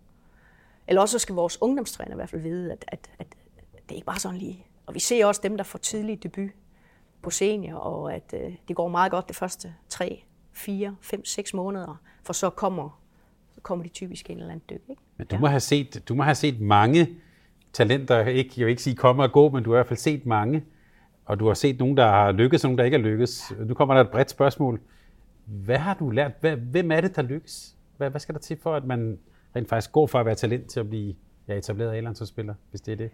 Eller 0.87 1.01
også 1.01 1.19
skal 1.19 1.35
vores 1.35 1.61
ungdomstræner 1.61 2.11
i 2.11 2.15
hvert 2.15 2.29
fald 2.29 2.41
vide, 2.41 2.71
at, 2.71 2.85
at, 2.87 3.09
at 3.19 3.27
det 3.73 3.91
er 3.91 3.95
ikke 3.95 4.05
bare 4.05 4.19
sådan 4.19 4.37
lige. 4.37 4.65
Og 4.85 4.93
vi 4.93 4.99
ser 4.99 5.25
også 5.25 5.41
dem, 5.43 5.57
der 5.57 5.63
får 5.63 5.79
tidlig 5.79 6.23
debut 6.23 6.49
på 7.21 7.29
senior, 7.29 7.77
og 7.77 8.13
at 8.13 8.33
øh, 8.33 8.55
det 8.67 8.75
går 8.75 8.87
meget 8.87 9.11
godt 9.11 9.29
de 9.29 9.33
første 9.33 9.73
3, 9.89 10.23
4, 10.53 10.95
5, 11.01 11.25
6 11.25 11.53
måneder, 11.53 12.01
for 12.23 12.33
så 12.33 12.49
kommer, 12.49 13.01
så 13.55 13.61
kommer 13.61 13.83
de 13.83 13.89
typisk 13.89 14.29
en 14.29 14.37
eller 14.37 14.51
anden 14.51 14.65
dyk. 14.69 14.89
Ikke? 14.89 15.01
Men 15.17 15.27
du, 15.27 15.37
må 15.37 15.47
have 15.47 15.59
set, 15.59 16.03
du 16.09 16.15
må 16.15 16.23
have 16.23 16.35
set 16.35 16.61
mange 16.61 17.09
talenter, 17.73 18.25
ikke, 18.25 18.53
jeg 18.57 18.65
vil 18.65 18.71
ikke 18.71 18.83
sige 18.83 18.95
komme 18.95 19.23
og 19.23 19.31
gå, 19.31 19.49
men 19.49 19.63
du 19.63 19.69
har 19.69 19.77
i 19.77 19.79
hvert 19.79 19.87
fald 19.87 19.99
set 19.99 20.25
mange, 20.25 20.63
og 21.31 21.39
du 21.39 21.47
har 21.47 21.53
set 21.53 21.79
nogen, 21.79 21.97
der 21.97 22.07
har 22.07 22.31
lykkes, 22.31 22.63
og 22.63 22.67
nogen, 22.67 22.77
der 22.77 22.83
ikke 22.83 22.97
har 22.97 23.03
lykkes. 23.03 23.53
Nu 23.59 23.73
kommer 23.73 23.95
der 23.95 24.01
et 24.01 24.11
bredt 24.11 24.29
spørgsmål. 24.29 24.81
Hvad 25.45 25.77
har 25.77 25.93
du 25.93 26.09
lært? 26.09 26.31
Hvad, 26.39 26.55
hvem 26.55 26.91
er 26.91 27.01
det, 27.01 27.15
der 27.15 27.21
lykkes? 27.21 27.75
Hvad, 27.97 28.09
hvad 28.09 28.19
skal 28.19 28.35
der 28.35 28.41
til 28.41 28.57
for, 28.63 28.75
at 28.75 28.85
man 28.85 29.19
rent 29.55 29.69
faktisk 29.69 29.91
går 29.91 30.07
fra 30.07 30.19
at 30.19 30.25
være 30.25 30.35
talent 30.35 30.67
til 30.67 30.79
at 30.79 30.89
blive 30.89 31.15
ja, 31.47 31.57
etableret 31.57 31.93
A-landsholdsspiller, 31.93 32.53
hvis 32.69 32.81
det 32.81 32.91
er 32.91 32.95
det? 32.95 33.11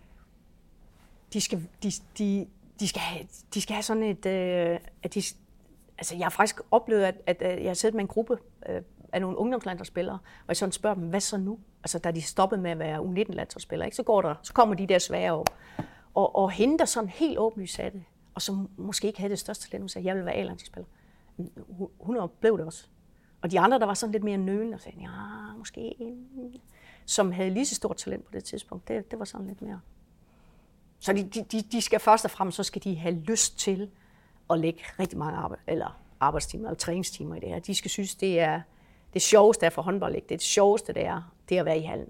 de 1.34 1.42
skal, 1.42 1.68
de, 1.84 1.92
de, 2.18 2.48
de 2.80 2.88
skal, 2.88 3.02
have, 3.02 3.28
de 3.54 3.62
skal 3.62 3.74
have 3.74 3.84
sådan 3.84 4.04
et... 4.04 4.26
Øh, 4.26 4.80
at 5.04 5.14
de, 5.14 5.22
altså, 5.98 6.16
jeg 6.16 6.26
har 6.26 6.30
faktisk 6.30 6.62
oplevet, 6.72 7.04
at, 7.04 7.16
at, 7.26 7.42
at 7.42 7.62
jeg 7.64 7.70
har 7.70 7.74
siddet 7.74 7.96
med 7.96 8.02
en 8.02 8.08
gruppe 8.08 8.38
øh, 8.70 8.82
af 9.14 9.22
nogle 9.22 9.38
ungdomslandsholdsspillere, 9.38 10.16
og 10.16 10.48
jeg 10.48 10.58
sådan 10.58 10.72
spørger 10.72 10.96
dem, 10.96 11.04
hvad 11.04 11.20
så 11.20 11.38
nu? 11.38 11.60
Altså, 11.84 12.00
da 12.00 12.12
de 12.12 12.22
stoppede 12.22 12.62
med 12.62 12.72
at 12.72 12.80
være 12.80 13.00
U19-landsholdsspillere, 13.00 13.88
ikke? 13.88 13.96
Så, 13.96 14.04
går 14.04 14.22
der, 14.22 14.36
så 14.44 14.54
kommer 14.54 14.76
de 14.76 14.88
der 14.88 15.00
svære 15.00 15.34
år. 15.34 15.46
Og, 16.18 16.36
og 16.36 16.52
hende, 16.52 16.78
der 16.80 16.86
sådan 16.86 17.10
helt 17.10 17.38
åbenlyst 17.38 17.80
af 17.80 17.92
det, 17.92 18.04
og 18.36 18.42
som 18.42 18.70
måske 18.78 19.08
ikke 19.08 19.20
havde 19.20 19.32
det 19.32 19.40
største 19.40 19.70
talent, 19.70 19.82
hun 19.82 19.90
sagde, 19.90 20.08
jeg 20.08 20.16
vil 20.16 20.26
være 20.26 20.36
A-landsspiller. 20.36 20.88
Hun, 21.70 21.90
hun 22.00 22.30
blev 22.40 22.58
det 22.58 22.66
også. 22.66 22.88
Og 23.42 23.52
de 23.52 23.60
andre, 23.60 23.80
der 23.80 23.86
var 23.86 23.94
sådan 23.94 24.12
lidt 24.12 24.24
mere 24.24 24.38
nølende 24.38 24.76
og 24.76 24.82
sagde, 24.82 25.00
ja, 25.02 25.58
måske 25.58 25.96
som 27.06 27.32
havde 27.32 27.50
lige 27.50 27.66
så 27.66 27.76
stort 27.76 27.98
talent 27.98 28.26
på 28.26 28.32
det 28.34 28.44
tidspunkt, 28.44 28.88
det, 28.88 29.12
det 29.12 29.20
var 29.20 29.26
sådan 29.26 29.48
lidt 29.48 29.62
mere 29.62 29.82
så 31.00 31.14
de, 31.14 31.24
de, 31.24 31.62
de 31.62 31.82
skal 31.82 32.00
først 32.00 32.26
og 32.26 32.32
fremmest, 32.32 32.56
så 32.56 32.64
skal 32.64 32.84
de 32.84 32.96
have 32.96 33.16
lyst 33.16 33.60
til 33.60 33.90
at 34.50 34.60
lægge 34.60 34.80
rigtig 35.00 35.18
mange 35.18 35.38
arbejde, 35.38 35.62
eller 35.68 36.00
arbejdstimer 36.20 36.68
eller 36.68 36.78
træningstimer 36.78 37.36
i 37.36 37.40
det 37.40 37.50
her. 37.50 37.60
De 37.60 37.76
skal 37.76 37.92
synes, 37.92 38.16
det 38.16 38.40
er 38.40 38.62
det 39.14 39.22
sjoveste 39.22 39.66
er 39.66 39.70
for 39.70 39.82
håndbold. 39.82 40.16
Ikke? 40.16 40.28
Det 40.28 40.34
er 40.34 40.38
det 40.38 40.46
sjoveste, 40.46 40.94
det 40.94 41.06
er, 41.06 41.34
det 41.50 41.58
er 41.58 41.62
at 41.62 41.66
være 41.66 41.80
i 41.80 41.82
hallen. 41.82 42.10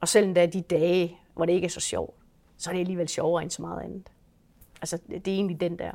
Og 0.00 0.08
selv 0.08 0.34
der 0.34 0.46
de 0.46 0.60
dage, 0.60 1.18
hvor 1.34 1.44
det 1.44 1.52
ikke 1.52 1.64
er 1.64 1.70
så 1.70 1.80
sjovt, 1.80 2.17
så 2.58 2.70
er 2.70 2.74
det 2.74 2.80
alligevel 2.80 3.08
sjovere 3.08 3.42
end 3.42 3.50
så 3.50 3.62
meget 3.62 3.82
andet. 3.82 4.12
Altså, 4.80 4.98
det 5.08 5.28
er 5.28 5.34
egentlig 5.34 5.60
den 5.60 5.78
der, 5.78 5.92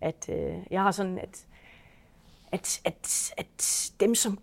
at 0.00 0.28
øh, 0.28 0.56
jeg 0.70 0.82
har 0.82 0.90
sådan, 0.90 1.18
at, 1.18 1.46
at, 2.52 2.80
at, 2.84 3.32
at 3.36 3.92
dem, 4.00 4.14
som 4.14 4.38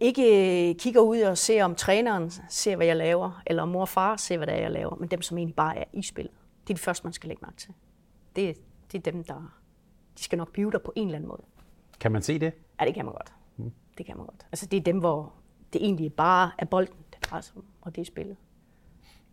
ikke 0.00 0.74
kigger 0.78 1.00
ud 1.00 1.20
og 1.20 1.38
ser, 1.38 1.64
om 1.64 1.74
træneren 1.74 2.30
ser, 2.48 2.76
hvad 2.76 2.86
jeg 2.86 2.96
laver, 2.96 3.42
eller 3.46 3.62
om 3.62 3.68
mor 3.68 3.80
og 3.80 3.88
far 3.88 4.16
ser, 4.16 4.36
hvad 4.36 4.46
det 4.46 4.54
er, 4.54 4.60
jeg 4.60 4.70
laver, 4.70 4.96
men 4.96 5.08
dem, 5.08 5.22
som 5.22 5.38
egentlig 5.38 5.56
bare 5.56 5.78
er 5.78 5.84
i 5.92 6.02
spillet. 6.02 6.34
Det 6.66 6.70
er 6.70 6.74
det 6.74 6.84
første, 6.84 7.04
man 7.04 7.12
skal 7.12 7.28
lægge 7.28 7.40
mærke 7.42 7.56
til. 7.56 7.74
Det, 8.36 8.56
det 8.92 9.06
er 9.06 9.12
dem, 9.12 9.24
der 9.24 9.58
de 10.18 10.22
skal 10.22 10.38
nok 10.38 10.52
blive 10.52 10.70
der 10.70 10.78
på 10.78 10.92
en 10.96 11.08
eller 11.08 11.16
anden 11.16 11.28
måde. 11.28 11.42
Kan 12.00 12.12
man 12.12 12.22
se 12.22 12.38
det? 12.38 12.52
Ja, 12.80 12.84
det 12.84 12.94
kan 12.94 13.04
man 13.04 13.14
godt. 13.14 13.32
Mm. 13.56 13.72
Det 13.98 14.06
kan 14.06 14.16
man 14.16 14.26
godt. 14.26 14.46
Altså, 14.52 14.66
det 14.66 14.76
er 14.76 14.80
dem, 14.80 14.98
hvor 14.98 15.32
det 15.72 15.84
egentlig 15.84 16.12
bare 16.12 16.50
er 16.58 16.64
bolden, 16.64 16.96
det 17.12 17.30
drejer 17.30 17.42
sig 17.42 17.56
om, 17.56 17.64
og 17.80 17.96
det 17.96 18.00
er 18.00 18.04
spillet. 18.04 18.36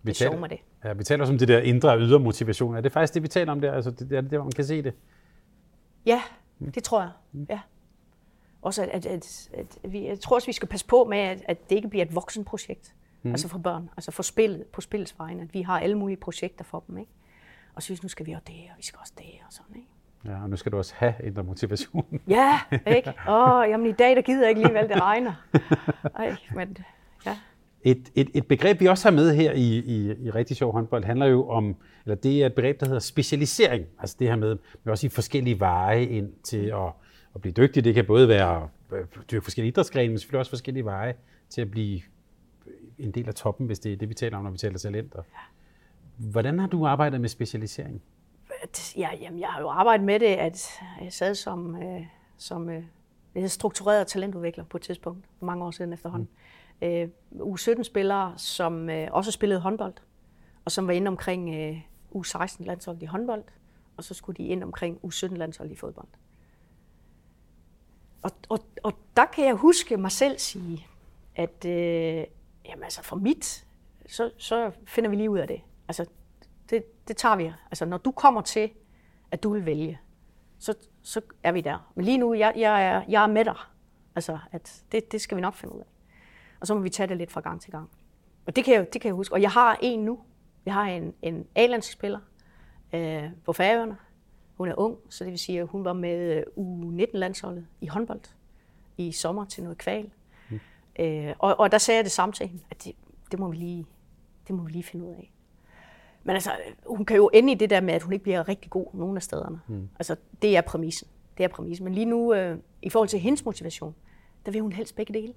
Vi 0.06 0.10
Det 0.10 0.18
sjovt 0.18 0.40
med 0.40 0.50
det. 0.50 0.60
Ja, 0.84 0.94
vi 0.94 1.04
taler 1.04 1.22
også 1.24 1.34
om 1.34 1.38
det 1.38 1.48
der 1.48 1.60
indre 1.60 1.92
og 1.92 2.00
ydre 2.00 2.20
motivation. 2.20 2.76
Er 2.76 2.82
det 2.82 2.92
faktisk 2.92 3.14
det, 3.14 3.24
vi 3.24 3.28
taler 3.28 3.52
om 3.52 3.62
der? 3.62 3.74
Altså, 3.74 3.92
det, 3.92 4.12
er 4.12 4.22
det 4.22 4.32
der, 4.32 4.44
man 4.44 4.52
kan 4.52 4.66
se 4.66 4.82
det? 4.82 4.94
Ja, 6.06 6.22
det 6.76 6.84
tror 6.84 7.02
jeg. 7.02 7.12
Ja. 7.50 7.60
Også 8.62 8.84
at, 8.84 8.90
at, 8.90 9.06
at, 9.06 9.50
at 9.84 9.92
vi, 9.92 10.08
jeg 10.08 10.20
tror 10.20 10.36
også, 10.36 10.46
vi 10.46 10.54
skal 10.54 10.68
passe 10.68 10.86
på 10.86 11.04
med, 11.04 11.18
at, 11.18 11.44
at 11.48 11.70
det 11.70 11.76
ikke 11.76 11.88
bliver 11.88 12.06
et 12.06 12.16
voksenprojekt. 12.16 12.96
Mm. 13.24 13.32
Altså 13.32 13.48
for 13.48 13.58
børn. 13.58 13.90
Altså 13.98 14.12
for 14.12 14.24
spillet, 14.24 14.66
på 14.66 14.82
spillets 14.82 15.20
vegne. 15.20 15.42
At 15.42 15.54
vi 15.54 15.62
har 15.62 15.80
alle 15.80 15.98
mulige 15.98 16.18
projekter 16.18 16.64
for 16.64 16.84
dem. 16.88 16.98
Ikke? 16.98 17.12
Og 17.76 17.82
så 17.82 17.86
synes 17.86 18.04
nu 18.04 18.10
skal 18.10 18.26
vi 18.26 18.32
også 18.32 18.44
det, 18.48 18.56
og 18.56 18.78
vi 18.78 18.84
skal 18.84 19.00
også 19.00 19.14
det, 19.18 19.26
og 19.48 19.54
sådan. 19.54 19.76
Ikke? 19.76 19.88
Ja, 20.26 20.44
og 20.44 20.50
nu 20.50 20.56
skal 20.56 20.72
du 20.72 20.78
også 20.78 20.94
have 20.98 21.14
indre 21.24 21.44
motivation. 21.44 22.20
Ja, 22.28 22.60
ikke? 22.88 23.14
Åh, 23.30 23.50
oh, 23.50 23.70
jamen 23.70 23.88
i 23.88 23.92
dag, 23.92 24.16
der 24.16 24.22
gider 24.22 24.42
jeg 24.42 24.50
ikke 24.50 24.62
alligevel, 24.62 24.90
det 24.90 25.02
regner. 25.02 25.34
Ej, 26.16 26.36
men 26.56 26.78
ja. 27.26 27.38
Et, 27.86 28.12
et, 28.16 28.30
et 28.34 28.48
begreb, 28.48 28.80
vi 28.80 28.86
også 28.86 29.10
har 29.10 29.16
med 29.16 29.36
her 29.36 29.52
i, 29.52 29.78
i, 29.78 30.26
i 30.26 30.30
rigtig 30.30 30.58
sjov 30.58 30.72
håndbold, 30.72 31.04
handler 31.04 31.26
jo 31.26 31.50
om, 31.50 31.76
eller 32.06 32.16
det 32.16 32.42
er 32.42 32.46
et 32.46 32.54
begreb, 32.54 32.80
der 32.80 32.86
hedder 32.86 33.00
specialisering. 33.00 33.86
Altså 34.00 34.16
det 34.20 34.28
her 34.28 34.36
med, 34.36 34.58
med 34.84 34.92
også 34.92 35.08
i 35.08 35.10
forskellige 35.10 35.60
veje 35.60 36.06
ind 36.06 36.34
til 36.44 36.66
at, 36.66 36.92
at 37.36 37.42
blive 37.42 37.54
dygtig. 37.54 37.84
Det 37.84 37.94
kan 37.94 38.06
både 38.06 38.28
være 38.28 38.70
øh, 38.92 39.06
dyrke 39.32 39.44
forskellige 39.44 39.72
idrætsgrene, 39.72 40.10
men 40.10 40.20
selvfølgelig 40.20 40.40
også 40.40 40.52
forskellige 40.52 40.86
veje 40.86 41.14
til 41.50 41.62
at 41.62 41.72
blive 41.72 42.02
en 42.98 43.12
del 43.12 43.28
af 43.28 43.36
toppen, 43.36 43.66
hvis 43.66 43.80
det 43.80 43.94
er 43.94 43.98
det, 43.98 44.10
vi 44.10 44.14
taler 44.14 44.38
om, 44.38 44.44
når 44.44 44.52
vi 44.52 44.58
taler 44.58 44.78
talenter. 44.78 45.22
Hvordan 46.18 46.60
har 46.60 46.68
du 46.68 46.86
arbejdet 46.86 47.22
med 47.22 47.30
specialisering? 47.30 48.02
Ja, 48.98 49.10
jamen, 49.22 49.40
jeg 49.40 49.48
har 49.48 49.62
jo 49.62 49.70
arbejdet 49.70 50.06
med 50.06 50.20
det, 50.20 50.26
at 50.26 50.70
jeg 51.04 51.14
sad 51.14 51.36
som, 51.36 51.84
øh, 51.84 52.02
som 52.38 52.70
øh, 52.70 53.48
struktureret 53.48 54.08
talentudvikler 54.08 54.64
på 54.64 54.78
et 54.78 54.82
tidspunkt, 54.82 55.26
for 55.40 55.46
mange 55.46 55.66
år 55.66 55.72
siden 55.72 55.94
efterhånden. 55.94 56.28
Mm. 56.32 56.55
Øh, 56.82 57.10
U17-spillere, 57.34 58.34
som 58.38 58.90
øh, 58.90 59.08
også 59.12 59.32
spillede 59.32 59.60
håndbold, 59.60 59.94
og 60.66 60.72
som 60.72 60.88
var 60.88 60.94
inde 60.94 61.08
omkring 61.08 61.56
øh, 61.56 61.82
U16-landsholdet 62.16 63.04
i 63.04 63.06
håndbold, 63.06 63.44
og 63.98 64.04
så 64.04 64.14
skulle 64.14 64.38
de 64.38 64.48
ind 64.48 64.64
omkring 64.64 65.00
U17-landsholdet 65.04 65.74
i 65.74 65.76
fodbold. 65.76 66.08
Og, 68.22 68.32
og, 68.50 68.60
og 68.84 68.94
der 69.18 69.26
kan 69.26 69.46
jeg 69.46 69.54
huske 69.54 69.98
mig 69.98 70.12
selv 70.12 70.40
sige, 70.40 70.88
at 71.36 71.66
øh, 71.66 72.24
jamen, 72.66 72.84
altså 72.84 73.04
for 73.04 73.16
mit, 73.16 73.66
så, 74.06 74.32
så 74.38 74.72
finder 74.86 75.10
vi 75.10 75.16
lige 75.16 75.30
ud 75.30 75.40
af 75.40 75.48
det. 75.48 75.62
Altså, 75.88 76.06
det, 76.70 77.08
det 77.08 77.18
tager 77.18 77.36
vi. 77.36 77.52
Altså, 77.72 77.86
når 77.86 77.98
du 77.98 78.12
kommer 78.12 78.42
til, 78.42 78.72
at 79.32 79.44
du 79.44 79.50
vil 79.54 79.66
vælge, 79.66 80.00
så, 80.60 80.74
så 81.02 81.22
er 81.44 81.52
vi 81.52 81.62
der. 81.62 81.92
Men 81.96 82.06
lige 82.06 82.18
nu, 82.18 82.34
jeg, 82.34 82.54
jeg, 82.56 82.86
er, 82.86 83.04
jeg 83.10 83.24
er 83.24 83.28
med 83.28 83.46
dig. 83.46 83.56
Altså, 84.16 84.40
at 84.52 84.84
det, 84.92 85.12
det 85.12 85.22
skal 85.22 85.38
vi 85.38 85.42
nok 85.42 85.54
finde 85.54 85.76
ud 85.76 85.80
af. 85.80 85.86
Og 86.60 86.68
så 86.68 86.76
må 86.76 86.80
vi 86.80 86.90
tage 86.90 87.08
det 87.08 87.18
lidt 87.18 87.32
fra 87.32 87.42
gang 87.42 87.62
til 87.62 87.72
gang. 87.72 87.90
Og 88.46 88.56
det 88.56 88.64
kan 88.64 88.74
jeg, 88.74 88.94
det 88.94 89.02
kan 89.02 89.10
jeg 89.10 89.16
huske. 89.16 89.36
Og 89.36 89.42
jeg 89.42 89.52
har 89.52 89.78
en 89.82 90.00
nu. 90.00 90.20
Jeg 90.66 90.74
har 90.74 90.84
en, 90.84 91.14
en 91.22 91.48
A-landsspiller 91.56 92.20
øh, 92.94 93.24
på 93.46 93.54
Færøerne. 93.54 93.98
Hun 94.58 94.68
er 94.68 94.80
ung, 94.80 94.98
så 95.10 95.24
det 95.24 95.32
vil 95.32 95.40
sige, 95.40 95.60
at 95.60 95.68
hun 95.68 95.86
var 95.86 95.94
med 95.94 96.44
U19-landsholdet 96.58 97.68
i 97.82 97.88
håndbold 97.88 98.22
i 98.98 99.12
sommer 99.12 99.46
til 99.46 99.64
noget 99.64 99.78
kval. 99.78 100.10
Mm. 100.50 100.60
Øh, 101.00 101.34
og, 101.40 101.60
og 101.60 101.72
der 101.72 101.78
sagde 101.78 101.98
jeg 101.98 102.04
det 102.04 102.12
samme 102.12 102.34
til 102.34 102.48
hende, 102.48 102.64
at 102.72 102.84
det, 102.84 102.96
det, 103.32 103.40
må 103.40 103.50
vi 103.50 103.56
lige, 103.56 103.86
det 104.48 104.56
må 104.56 104.64
vi 104.64 104.72
lige 104.72 104.84
finde 104.84 105.06
ud 105.06 105.12
af. 105.14 105.32
Men 106.24 106.34
altså, 106.34 106.52
hun 106.86 107.06
kan 107.06 107.16
jo 107.16 107.30
ende 107.34 107.52
i 107.52 107.56
det 107.56 107.70
der 107.70 107.82
med, 107.82 107.94
at 107.94 108.02
hun 108.02 108.14
ikke 108.14 108.24
bliver 108.24 108.48
rigtig 108.48 108.72
god 108.72 108.88
nogle 108.94 109.16
af 109.16 109.24
stederne. 109.24 109.60
Mm. 109.68 109.90
Altså, 110.00 110.16
det 110.42 110.58
er 110.58 110.62
præmissen. 110.62 111.08
Det 111.38 111.44
er 111.44 111.48
præmissen. 111.48 111.84
Men 111.84 111.94
lige 111.94 112.06
nu, 112.06 112.34
øh, 112.34 112.58
i 112.82 112.90
forhold 112.90 113.10
til 113.10 113.20
hendes 113.20 113.46
motivation, 113.46 113.96
der 114.46 114.52
vil 114.52 114.62
hun 114.62 114.72
helst 114.72 114.96
begge 114.96 115.14
dele. 115.14 115.34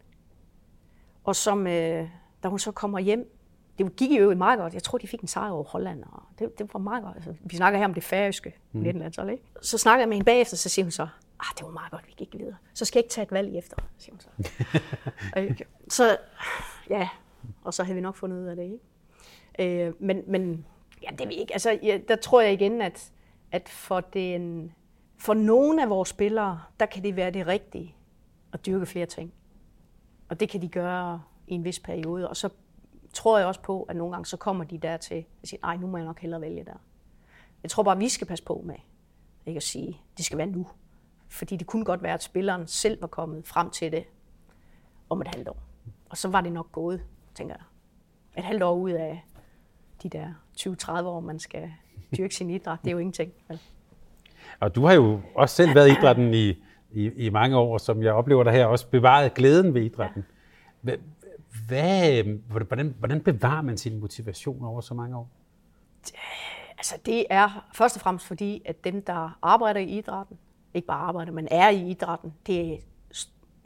Og 1.29 1.37
som, 1.37 1.67
øh, 1.67 2.09
da 2.43 2.49
hun 2.49 2.59
så 2.59 2.73
kommer 2.73 2.99
hjem, 2.99 3.33
det 3.79 3.97
gik 3.97 4.21
jo 4.21 4.35
meget 4.35 4.59
godt. 4.59 4.75
Jeg 4.75 4.83
tror, 4.83 4.99
de 4.99 5.09
fik 5.09 5.21
en 5.21 5.29
sejr 5.29 5.51
over 5.51 5.65
Holland, 5.65 6.03
og 6.03 6.23
det, 6.39 6.59
det 6.59 6.71
var 6.73 6.81
meget 6.81 7.05
godt. 7.05 7.17
Altså, 7.17 7.35
vi 7.41 7.57
snakker 7.57 7.79
her 7.79 7.87
om 7.87 7.95
det 7.95 8.05
færøske 8.05 8.55
mm. 8.73 8.83
landshold, 8.83 9.31
ikke? 9.31 9.45
Så 9.63 9.79
snakker 9.79 10.01
jeg 10.01 10.09
med 10.09 10.17
hende 10.17 10.25
bagefter, 10.25 10.57
så 10.57 10.69
siger 10.69 10.85
hun 10.85 10.91
så, 10.91 11.03
ah, 11.41 11.57
det 11.59 11.65
var 11.65 11.71
meget 11.71 11.91
godt, 11.91 12.07
vi 12.07 12.13
gik 12.17 12.35
videre. 12.39 12.57
Så 12.75 12.85
skal 12.85 12.99
jeg 12.99 13.05
ikke 13.05 13.13
tage 13.13 13.23
et 13.23 13.33
valg 13.33 13.57
efter, 13.57 13.77
siger 13.99 14.15
hun 14.15 14.21
så. 14.21 15.65
så 15.97 16.17
ja, 16.91 17.09
og 17.65 17.75
så 17.75 17.83
havde 17.83 17.95
vi 17.95 18.01
nok 18.01 18.17
fundet 18.17 18.39
ud 18.39 18.47
af 18.47 18.57
det, 18.57 18.63
ikke? 18.63 19.87
Øh, 19.87 19.95
men, 19.99 20.23
men 20.27 20.67
ja, 21.03 21.09
det 21.19 21.29
vi 21.29 21.35
ikke. 21.35 21.53
Altså, 21.53 21.79
ja, 21.83 21.99
der 22.09 22.17
tror 22.17 22.41
jeg 22.41 22.53
igen, 22.53 22.83
at, 22.83 23.11
at 23.53 23.69
for, 23.69 24.01
den, 24.01 24.73
for 25.19 25.35
nogle 25.35 25.83
af 25.83 25.91
vores 25.91 26.09
spillere, 26.09 26.61
der 26.81 26.87
kan 26.87 27.03
det 27.03 27.17
være 27.17 27.31
det 27.31 27.47
rigtige 27.47 27.95
at 28.53 28.67
dyrke 28.67 28.87
flere 28.87 29.07
ting. 29.07 29.33
Og 30.29 30.41
det 30.41 30.49
kan 30.49 30.63
de 30.63 30.69
gøre 30.69 31.23
i 31.47 31.55
en 31.55 31.65
vis 31.65 31.81
periode. 31.81 32.29
Og 32.29 32.37
så 32.37 32.49
tror 33.13 33.39
jeg 33.39 33.47
også 33.47 33.61
på, 33.61 33.83
at 33.83 33.97
nogle 33.97 34.13
gange 34.13 34.27
så 34.27 34.37
kommer 34.37 34.65
de 34.65 34.79
der 34.79 34.97
til 34.97 35.25
at 35.43 35.49
sige, 35.49 35.61
nej, 35.63 35.77
nu 35.77 35.87
må 35.87 35.97
jeg 35.97 36.07
nok 36.07 36.21
hellere 36.21 36.41
vælge 36.41 36.65
der. 36.65 36.77
Jeg 37.63 37.71
tror 37.71 37.83
bare, 37.83 37.95
at 37.95 38.01
vi 38.01 38.09
skal 38.09 38.27
passe 38.27 38.45
på 38.45 38.63
med 38.65 38.75
ikke 39.49 39.59
at 39.59 39.63
sige, 39.63 40.01
det 40.17 40.25
skal 40.25 40.39
være 40.39 40.47
nu. 40.47 40.67
Fordi 41.29 41.57
det 41.57 41.67
kunne 41.67 41.85
godt 41.85 42.03
være, 42.03 42.15
at 42.15 42.23
spilleren 42.23 42.67
selv 42.67 43.01
var 43.01 43.07
kommet 43.07 43.47
frem 43.47 43.71
til 43.71 43.93
det 43.93 44.05
om 45.11 45.21
et 45.21 45.29
halvt 45.29 45.49
år. 45.49 45.63
Og 46.09 46.17
så 46.17 46.29
var 46.29 46.41
det 46.41 46.53
nok 46.53 46.73
gået, 46.73 47.03
tænker 47.35 47.55
jeg. 47.55 47.65
Et 48.39 48.45
halvt 48.45 48.63
år 48.63 48.75
ud 48.75 48.91
af 48.91 49.25
de 50.03 50.09
der 50.09 50.29
20-30 50.59 51.03
år, 51.03 51.21
man 51.21 51.39
skal 51.39 51.73
dyrke 52.17 52.35
sin 52.35 52.51
idræt, 52.51 52.79
det 52.83 52.89
er 52.89 52.93
jo 52.93 52.99
ingenting. 52.99 53.33
Vel? 53.49 53.61
Og 54.61 54.75
du 54.75 54.85
har 54.85 54.93
jo 54.93 55.21
også 55.35 55.57
selv 55.57 55.75
været 55.75 55.89
i 55.89 55.93
idrætten 55.93 56.35
i, 56.35 56.65
i, 56.93 57.11
i 57.27 57.31
mange 57.31 57.57
år, 57.57 57.79
som 57.79 58.03
jeg 58.03 58.13
oplever 58.13 58.45
dig 58.45 58.53
her, 58.53 58.67
også 58.67 58.87
bevaret 58.87 59.35
glæden 59.35 59.75
ved 59.75 59.83
idrætten. 59.83 60.25
Ja. 60.85 60.93
Hvad, 61.67 62.23
hvordan, 62.49 62.95
hvordan 62.99 63.21
bevarer 63.21 63.63
man 63.63 63.79
sin 63.79 64.01
motivation 64.01 64.65
over 64.65 64.81
så 64.81 64.95
mange 64.95 65.17
år? 65.17 65.31
Altså 66.79 66.99
det 67.07 67.27
er 67.31 67.67
først 67.75 67.97
og 67.97 68.01
fremmest 68.03 68.27
fordi, 68.27 68.63
at 68.65 68.85
dem, 68.85 69.03
der 69.03 69.39
arbejder 69.43 69.81
i 69.81 69.99
idrætten, 69.99 70.39
ikke 70.75 70.87
bare 70.87 71.01
arbejder, 71.01 71.33
men 71.33 71.49
er 71.51 71.69
i 71.69 71.91
idrætten, 71.91 72.35
det 72.47 72.73
er 72.73 72.77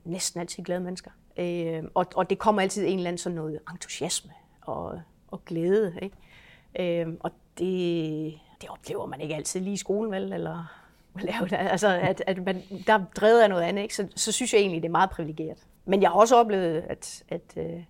næsten 0.04 0.40
altid 0.40 0.62
glade 0.62 0.80
mennesker. 0.80 1.10
Øh, 1.36 1.82
og, 1.94 2.06
og 2.14 2.30
det 2.30 2.38
kommer 2.38 2.62
altid 2.62 2.86
en 2.86 2.96
eller 2.96 3.08
anden 3.08 3.18
sådan 3.18 3.36
noget 3.36 3.60
entusiasme 3.70 4.32
og, 4.60 5.00
og 5.28 5.44
glæde. 5.44 5.98
Ikke? 6.02 7.02
Øh, 7.02 7.14
og 7.20 7.30
det, 7.58 8.40
det 8.60 8.68
oplever 8.68 9.06
man 9.06 9.20
ikke 9.20 9.34
altid 9.34 9.60
lige 9.60 9.74
i 9.74 9.76
skolen, 9.76 10.12
vel? 10.12 10.32
Eller, 10.32 10.81
altså, 11.52 11.88
at, 11.88 12.22
at 12.26 12.44
man, 12.44 12.62
der 12.86 12.92
er 12.92 13.04
drevet 13.16 13.40
af 13.40 13.48
noget 13.48 13.62
andet, 13.62 13.82
ikke? 13.82 13.94
Så, 13.94 14.08
så 14.16 14.32
synes 14.32 14.52
jeg 14.54 14.60
egentlig, 14.60 14.82
det 14.82 14.88
er 14.88 14.92
meget 14.92 15.10
privilegeret. 15.10 15.66
Men 15.84 16.02
jeg 16.02 16.10
har 16.10 16.16
også 16.16 16.36
oplevet, 16.36 16.84
at, 16.88 17.22
at, 17.28 17.54
øh, 17.56 17.84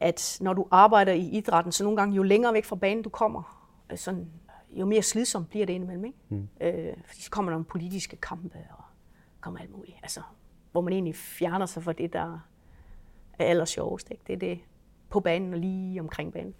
at 0.00 0.38
når 0.40 0.52
du 0.52 0.66
arbejder 0.70 1.12
i 1.12 1.28
idrætten, 1.28 1.72
så 1.72 1.84
nogle 1.84 1.96
gange, 1.96 2.16
jo 2.16 2.22
længere 2.22 2.54
væk 2.54 2.64
fra 2.64 2.76
banen 2.76 3.02
du 3.02 3.08
kommer, 3.08 3.68
øh, 3.92 3.98
sådan, 3.98 4.30
jo 4.70 4.86
mere 4.86 5.02
slidsomt 5.02 5.48
bliver 5.48 5.66
det 5.66 5.72
indimellem. 5.72 6.04
Ikke? 6.04 6.18
Mm. 6.28 6.48
Øh, 6.60 6.94
fordi 7.06 7.22
så 7.22 7.30
kommer 7.30 7.50
der 7.50 7.54
nogle 7.54 7.64
politiske 7.64 8.16
kampe 8.16 8.58
og 8.78 8.84
kommer 9.40 9.60
alt 9.60 9.70
muligt. 9.70 9.96
Altså, 10.02 10.20
hvor 10.72 10.80
man 10.80 10.92
egentlig 10.92 11.16
fjerner 11.16 11.66
sig 11.66 11.82
fra 11.82 11.92
det, 11.92 12.12
der 12.12 12.42
er 13.38 13.44
aller 13.44 13.64
sjovest. 13.64 14.10
Ikke? 14.10 14.22
Det 14.26 14.32
er 14.32 14.38
det 14.38 14.58
på 15.10 15.20
banen 15.20 15.54
og 15.54 15.60
lige 15.60 16.00
omkring 16.00 16.32
banen. 16.32 16.54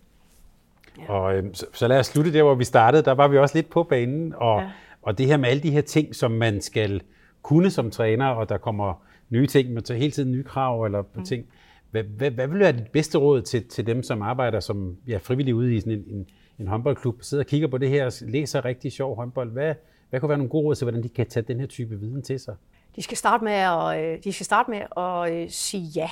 Ja. 0.98 1.12
Og 1.12 1.36
øh, 1.36 1.54
så, 1.54 1.66
så 1.72 1.88
lad 1.88 1.98
os 1.98 2.06
slutte 2.06 2.32
der, 2.32 2.42
hvor 2.42 2.54
vi 2.54 2.64
startede. 2.64 3.02
Der 3.02 3.12
var 3.12 3.28
vi 3.28 3.38
også 3.38 3.58
lidt 3.58 3.70
på 3.70 3.82
banen, 3.82 4.34
og, 4.36 4.60
ja. 4.60 4.70
Og 5.02 5.18
det 5.18 5.26
her 5.26 5.36
med 5.36 5.48
alle 5.48 5.62
de 5.62 5.70
her 5.70 5.80
ting, 5.80 6.14
som 6.14 6.30
man 6.30 6.60
skal 6.60 7.02
kunne 7.42 7.70
som 7.70 7.90
træner, 7.90 8.26
og 8.26 8.48
der 8.48 8.58
kommer 8.58 9.02
nye 9.30 9.46
ting, 9.46 9.72
man 9.72 9.82
tager 9.82 9.98
hele 9.98 10.10
tiden 10.10 10.32
nye 10.32 10.42
krav 10.44 10.84
eller 10.84 11.02
mm. 11.14 11.24
ting. 11.24 11.46
Hvad, 11.90 12.02
hvad, 12.02 12.30
hvad 12.30 12.48
vil 12.48 12.58
være 12.58 12.72
dit 12.72 12.90
bedste 12.92 13.18
råd 13.18 13.42
til, 13.42 13.68
til 13.68 13.86
dem, 13.86 14.02
som 14.02 14.22
arbejder 14.22 14.60
som 14.60 14.96
ja, 15.06 15.16
frivillige 15.16 15.54
ude 15.54 15.74
i 15.74 15.80
sådan 15.80 15.92
en, 15.92 16.04
en, 16.08 16.26
en 16.58 16.66
håndboldklub, 16.66 17.22
sidder 17.22 17.44
og 17.44 17.48
kigger 17.48 17.68
på 17.68 17.78
det 17.78 17.88
her 17.88 18.06
og 18.06 18.12
læser 18.20 18.64
rigtig 18.64 18.92
sjov 18.92 19.16
håndbold? 19.16 19.52
Hvad, 19.52 19.74
hvad 20.10 20.20
kunne 20.20 20.28
være 20.28 20.38
nogle 20.38 20.50
gode 20.50 20.64
råd 20.64 20.74
til, 20.74 20.84
hvordan 20.84 21.02
de 21.02 21.08
kan 21.08 21.26
tage 21.26 21.44
den 21.48 21.60
her 21.60 21.66
type 21.66 22.00
viden 22.00 22.22
til 22.22 22.40
sig? 22.40 22.54
De 22.96 23.02
skal 23.02 23.16
starte 23.16 23.44
med 23.44 23.52
at, 23.52 24.04
øh, 24.04 24.24
de 24.24 24.32
skal 24.32 24.46
starte 24.46 24.70
med 24.70 24.80
at 24.96 25.42
øh, 25.42 25.50
sige 25.50 25.84
ja 25.84 26.08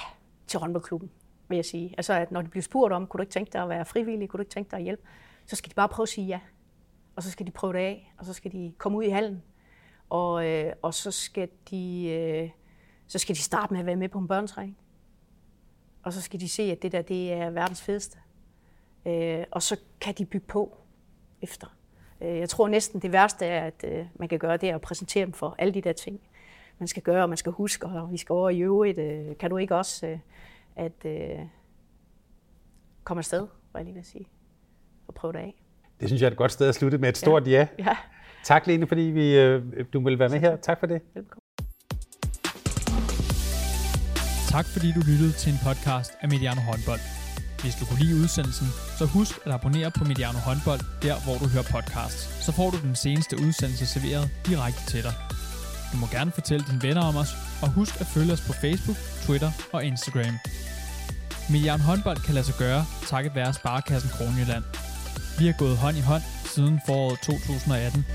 til 0.46 0.60
håndboldklubben, 0.60 1.10
vil 1.48 1.56
jeg 1.56 1.64
sige. 1.64 1.94
Altså, 1.96 2.12
at 2.12 2.32
når 2.32 2.42
de 2.42 2.48
bliver 2.48 2.62
spurgt 2.62 2.92
om, 2.92 3.06
kunne 3.06 3.18
du 3.18 3.22
ikke 3.22 3.32
tænke 3.32 3.52
dig 3.52 3.62
at 3.62 3.68
være 3.68 3.84
frivillig, 3.84 4.28
kunne 4.28 4.38
du 4.38 4.42
ikke 4.42 4.52
tænke 4.52 4.70
dig 4.70 4.76
at 4.76 4.82
hjælpe, 4.82 5.02
så 5.46 5.56
skal 5.56 5.70
de 5.70 5.74
bare 5.74 5.88
prøve 5.88 6.04
at 6.04 6.08
sige 6.08 6.26
ja. 6.26 6.40
Og 7.20 7.24
så 7.24 7.30
skal 7.30 7.46
de 7.46 7.50
prøve 7.50 7.72
det 7.72 7.78
af, 7.78 8.14
og 8.18 8.24
så 8.26 8.32
skal 8.32 8.52
de 8.52 8.72
komme 8.78 8.98
ud 8.98 9.04
i 9.04 9.08
hallen. 9.08 9.42
Og, 10.10 10.46
øh, 10.46 10.72
og 10.82 10.94
så 10.94 11.10
skal 11.10 11.48
de 11.70 12.08
øh, 12.08 12.50
så 13.06 13.18
skal 13.18 13.34
de 13.34 13.40
starte 13.40 13.72
med 13.72 13.80
at 13.80 13.86
være 13.86 13.96
med 13.96 14.08
på 14.08 14.18
en 14.18 14.28
børnetræning. 14.28 14.78
Og 16.02 16.12
så 16.12 16.22
skal 16.22 16.40
de 16.40 16.48
se, 16.48 16.62
at 16.62 16.82
det 16.82 16.92
der 16.92 17.02
det 17.02 17.32
er 17.32 17.50
verdens 17.50 17.82
fedeste. 17.82 18.18
Øh, 19.06 19.44
og 19.50 19.62
så 19.62 19.76
kan 20.00 20.14
de 20.14 20.26
bygge 20.26 20.46
på 20.46 20.76
efter. 21.42 21.76
Øh, 22.20 22.38
jeg 22.38 22.48
tror 22.48 22.68
næsten 22.68 23.02
det 23.02 23.12
værste 23.12 23.46
er, 23.46 23.66
at 23.66 23.84
øh, 23.84 24.06
man 24.14 24.28
kan 24.28 24.38
gøre, 24.38 24.56
det 24.56 24.70
er 24.70 24.74
at 24.74 24.80
præsentere 24.80 25.24
dem 25.24 25.32
for 25.32 25.54
alle 25.58 25.74
de 25.74 25.80
der 25.80 25.92
ting, 25.92 26.20
man 26.78 26.88
skal 26.88 27.02
gøre, 27.02 27.22
og 27.22 27.28
man 27.28 27.38
skal 27.38 27.52
huske, 27.52 27.86
og 27.86 28.12
vi 28.12 28.16
skal 28.16 28.32
over 28.32 28.50
i 28.50 28.60
øvrigt. 28.60 28.98
Øh, 28.98 29.38
kan 29.38 29.50
du 29.50 29.56
ikke 29.56 29.76
også 29.76 30.06
øh, 30.06 30.18
at 30.76 31.04
øh, 31.04 31.46
komme 33.04 33.18
afsted, 33.18 33.46
hvad 33.70 33.80
jeg 33.80 33.84
lige 33.84 33.94
vil 33.94 34.04
sige, 34.04 34.28
og 35.08 35.14
prøve 35.14 35.32
det 35.32 35.38
af. 35.38 35.54
Det 36.00 36.08
synes 36.08 36.22
jeg 36.22 36.26
er 36.26 36.30
et 36.30 36.36
godt 36.36 36.52
sted 36.52 36.68
at 36.68 36.74
slutte 36.74 36.98
med 36.98 37.08
et 37.08 37.18
stort 37.18 37.46
ja. 37.46 37.50
ja. 37.50 37.66
ja. 37.84 37.96
Tak 38.44 38.66
Lene, 38.66 38.86
fordi 38.86 39.02
vi, 39.02 39.36
øh, 39.38 39.62
du 39.92 40.04
vil 40.04 40.18
være 40.18 40.28
med 40.28 40.40
her. 40.40 40.56
Tak 40.56 40.80
for 40.80 40.86
det. 40.86 41.00
Velkommen. 41.14 41.42
Tak 44.48 44.66
fordi 44.66 44.92
du 44.92 45.00
lyttede 45.10 45.32
til 45.32 45.52
en 45.52 45.58
podcast 45.66 46.12
af 46.20 46.28
Mediano 46.28 46.60
Håndbold. 46.60 47.00
Hvis 47.62 47.74
du 47.80 47.84
kunne 47.84 48.00
lide 48.04 48.16
udsendelsen, 48.22 48.66
så 48.98 49.04
husk 49.06 49.34
at 49.46 49.52
abonnere 49.52 49.90
på 49.98 50.04
Mediano 50.04 50.38
Håndbold, 50.38 50.80
der 51.02 51.16
hvor 51.24 51.36
du 51.42 51.46
hører 51.54 51.68
podcasts. 51.76 52.44
Så 52.44 52.52
får 52.52 52.70
du 52.70 52.78
den 52.88 52.96
seneste 53.04 53.34
udsendelse 53.44 53.86
serveret 53.86 54.30
direkte 54.46 54.82
til 54.92 55.02
dig. 55.02 55.14
Du 55.92 55.96
må 56.02 56.06
gerne 56.16 56.30
fortælle 56.30 56.64
dine 56.70 56.82
venner 56.82 57.04
om 57.10 57.16
os, 57.22 57.32
og 57.62 57.68
husk 57.78 58.00
at 58.02 58.06
følge 58.06 58.32
os 58.32 58.42
på 58.48 58.52
Facebook, 58.62 58.98
Twitter 59.24 59.50
og 59.72 59.84
Instagram. 59.84 60.34
Mediano 61.52 61.82
Håndbold 61.82 62.20
kan 62.26 62.34
lade 62.34 62.46
sig 62.50 62.56
gøre, 62.64 62.82
takket 63.12 63.32
være 63.34 63.52
Sparkassen 63.52 64.10
Kronjylland. 64.16 64.64
Vi 65.40 65.46
har 65.46 65.52
gået 65.52 65.76
hånd 65.76 65.96
i 65.96 66.00
hånd 66.00 66.22
siden 66.54 66.80
foråret 66.86 67.18
2018, 67.20 68.06